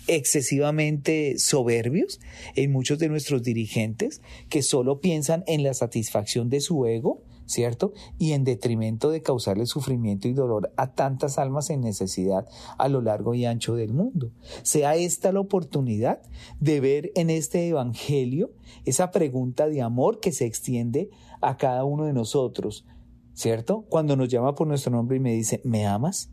Excesivamente 0.07 1.39
soberbios 1.39 2.21
en 2.57 2.73
muchos 2.73 2.99
de 2.99 3.09
nuestros 3.09 3.43
dirigentes 3.43 4.21
que 4.49 4.63
solo 4.63 5.01
piensan 5.01 5.45
en 5.47 5.63
la 5.63 5.75
satisfacción 5.75 6.49
de 6.49 6.61
su 6.61 6.87
ego, 6.87 7.23
¿cierto? 7.47 7.93
Y 8.19 8.33
en 8.33 8.45
detrimento 8.45 9.11
de 9.11 9.23
causarle 9.23 9.67
sufrimiento 9.67 10.29
y 10.29 10.33
dolor 10.33 10.73
a 10.77 10.93
tantas 10.93 11.39
almas 11.39 11.71
en 11.71 11.81
necesidad 11.81 12.47
a 12.79 12.89
lo 12.89 13.03
largo 13.03 13.35
y 13.35 13.45
ancho 13.45 13.75
del 13.75 13.93
mundo. 13.93 14.31
Sea 14.63 14.95
esta 14.95 15.33
la 15.33 15.41
oportunidad 15.41 16.23
de 16.61 16.81
ver 16.81 17.13
en 17.15 17.31
este 17.31 17.67
Evangelio 17.69 18.53
esa 18.85 19.11
pregunta 19.11 19.69
de 19.69 19.83
amor 19.83 20.21
que 20.21 20.33
se 20.33 20.47
extiende 20.47 21.11
a 21.41 21.57
cada 21.57 21.85
uno 21.85 22.05
de 22.05 22.13
nosotros, 22.13 22.87
¿cierto? 23.35 23.85
Cuando 23.89 24.17
nos 24.17 24.29
llama 24.29 24.55
por 24.55 24.67
nuestro 24.67 24.93
nombre 24.93 25.17
y 25.17 25.21
me 25.21 25.35
dice, 25.35 25.61
¿me 25.65 25.87
amas? 25.87 26.31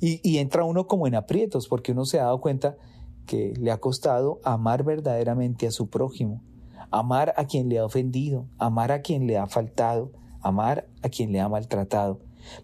Y, 0.00 0.38
entra 0.38 0.64
uno 0.64 0.86
como 0.86 1.06
en 1.06 1.14
aprietos 1.14 1.68
porque 1.68 1.92
uno 1.92 2.04
se 2.04 2.20
ha 2.20 2.24
dado 2.24 2.40
cuenta 2.40 2.76
que 3.26 3.54
le 3.58 3.70
ha 3.70 3.78
costado 3.78 4.40
amar 4.44 4.84
verdaderamente 4.84 5.66
a 5.66 5.70
su 5.70 5.88
prójimo, 5.88 6.42
amar 6.90 7.34
a 7.36 7.46
quien 7.46 7.68
le 7.68 7.78
ha 7.78 7.84
ofendido, 7.84 8.46
amar 8.58 8.92
a 8.92 9.00
quien 9.00 9.26
le 9.26 9.38
ha 9.38 9.46
faltado, 9.46 10.12
amar 10.40 10.86
a 11.02 11.08
quien 11.08 11.32
le 11.32 11.40
ha 11.40 11.48
maltratado. 11.48 12.20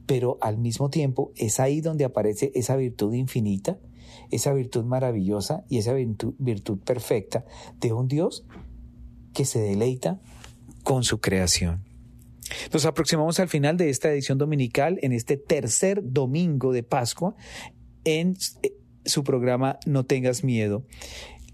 Pero 0.06 0.38
al 0.40 0.58
mismo 0.58 0.90
tiempo 0.90 1.32
es 1.36 1.58
ahí 1.58 1.80
donde 1.80 2.04
aparece 2.04 2.52
esa 2.54 2.76
virtud 2.76 3.14
infinita, 3.14 3.78
esa 4.30 4.52
virtud 4.52 4.84
maravillosa 4.84 5.64
y 5.68 5.78
esa 5.78 5.94
virtud, 5.94 6.78
perfecta 6.84 7.44
de 7.80 7.92
un 7.92 8.08
Dios 8.08 8.44
que 9.32 9.44
se 9.44 9.60
deleita 9.60 10.20
con 10.84 11.02
su 11.02 11.20
creación. 11.20 11.91
Nos 12.72 12.86
aproximamos 12.86 13.40
al 13.40 13.48
final 13.48 13.76
de 13.76 13.90
esta 13.90 14.10
edición 14.10 14.38
dominical 14.38 14.98
en 15.02 15.12
este 15.12 15.36
tercer 15.36 16.02
domingo 16.04 16.72
de 16.72 16.82
Pascua 16.82 17.34
en 18.04 18.36
eh, 18.62 18.72
su 19.04 19.24
programa 19.24 19.78
No 19.86 20.04
tengas 20.04 20.44
miedo. 20.44 20.84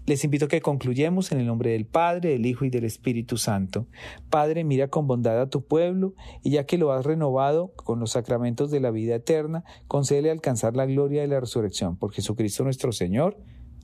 Les 0.05 0.23
invito 0.23 0.45
a 0.45 0.47
que 0.47 0.59
concluyamos 0.59 1.31
en 1.31 1.39
el 1.39 1.45
nombre 1.45 1.69
del 1.71 1.85
Padre, 1.85 2.31
del 2.31 2.47
Hijo 2.47 2.65
y 2.65 2.71
del 2.71 2.83
Espíritu 2.83 3.37
Santo. 3.37 3.85
Padre, 4.31 4.63
mira 4.63 4.87
con 4.87 5.05
bondad 5.05 5.39
a 5.39 5.49
tu 5.49 5.63
pueblo, 5.63 6.15
y 6.41 6.49
ya 6.49 6.65
que 6.65 6.79
lo 6.79 6.91
has 6.91 7.05
renovado 7.05 7.73
con 7.75 7.99
los 7.99 8.13
sacramentos 8.13 8.71
de 8.71 8.79
la 8.79 8.89
vida 8.89 9.13
eterna, 9.13 9.63
concédele 9.87 10.31
alcanzar 10.31 10.75
la 10.75 10.87
gloria 10.87 11.21
de 11.21 11.27
la 11.27 11.39
resurrección. 11.39 11.95
Por 11.95 12.11
Jesucristo 12.11 12.63
nuestro 12.63 12.91
Señor. 12.91 13.37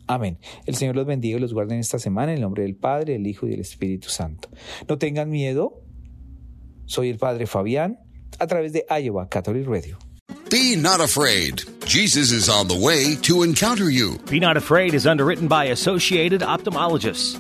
Amén. 0.08 0.40
El 0.66 0.74
Señor 0.74 0.96
los 0.96 1.06
bendiga 1.06 1.38
y 1.38 1.40
los 1.40 1.54
guarde 1.54 1.76
en 1.76 1.80
esta 1.80 2.00
semana 2.00 2.32
en 2.32 2.38
el 2.38 2.42
nombre 2.42 2.64
del 2.64 2.76
Padre, 2.76 3.14
del 3.14 3.28
Hijo 3.28 3.46
y 3.46 3.52
del 3.52 3.60
Espíritu 3.60 4.10
Santo. 4.10 4.50
No 4.88 4.98
tengan 4.98 5.30
miedo, 5.30 5.85
soy 6.86 7.10
el 7.10 7.18
Padre 7.18 7.46
Fabián 7.46 7.98
a 8.40 8.48
través 8.48 8.74
de 8.74 8.86
Iowa 8.90 9.28
Catholic 9.30 9.68
Radio. 9.68 9.98
Be 10.50 10.76
not 10.76 11.02
afraid. 11.02 11.64
Jesus 11.86 12.32
is 12.32 12.50
on 12.50 12.68
the 12.68 12.76
way 12.76 13.16
to 13.24 13.44
encounter 13.44 13.90
you. 13.90 14.18
Be 14.30 14.40
Not 14.40 14.58
Afraid 14.58 14.94
is 14.94 15.06
underwritten 15.06 15.48
by 15.48 15.66
Associated 15.66 16.42
Ophthalmologists. 16.42 17.40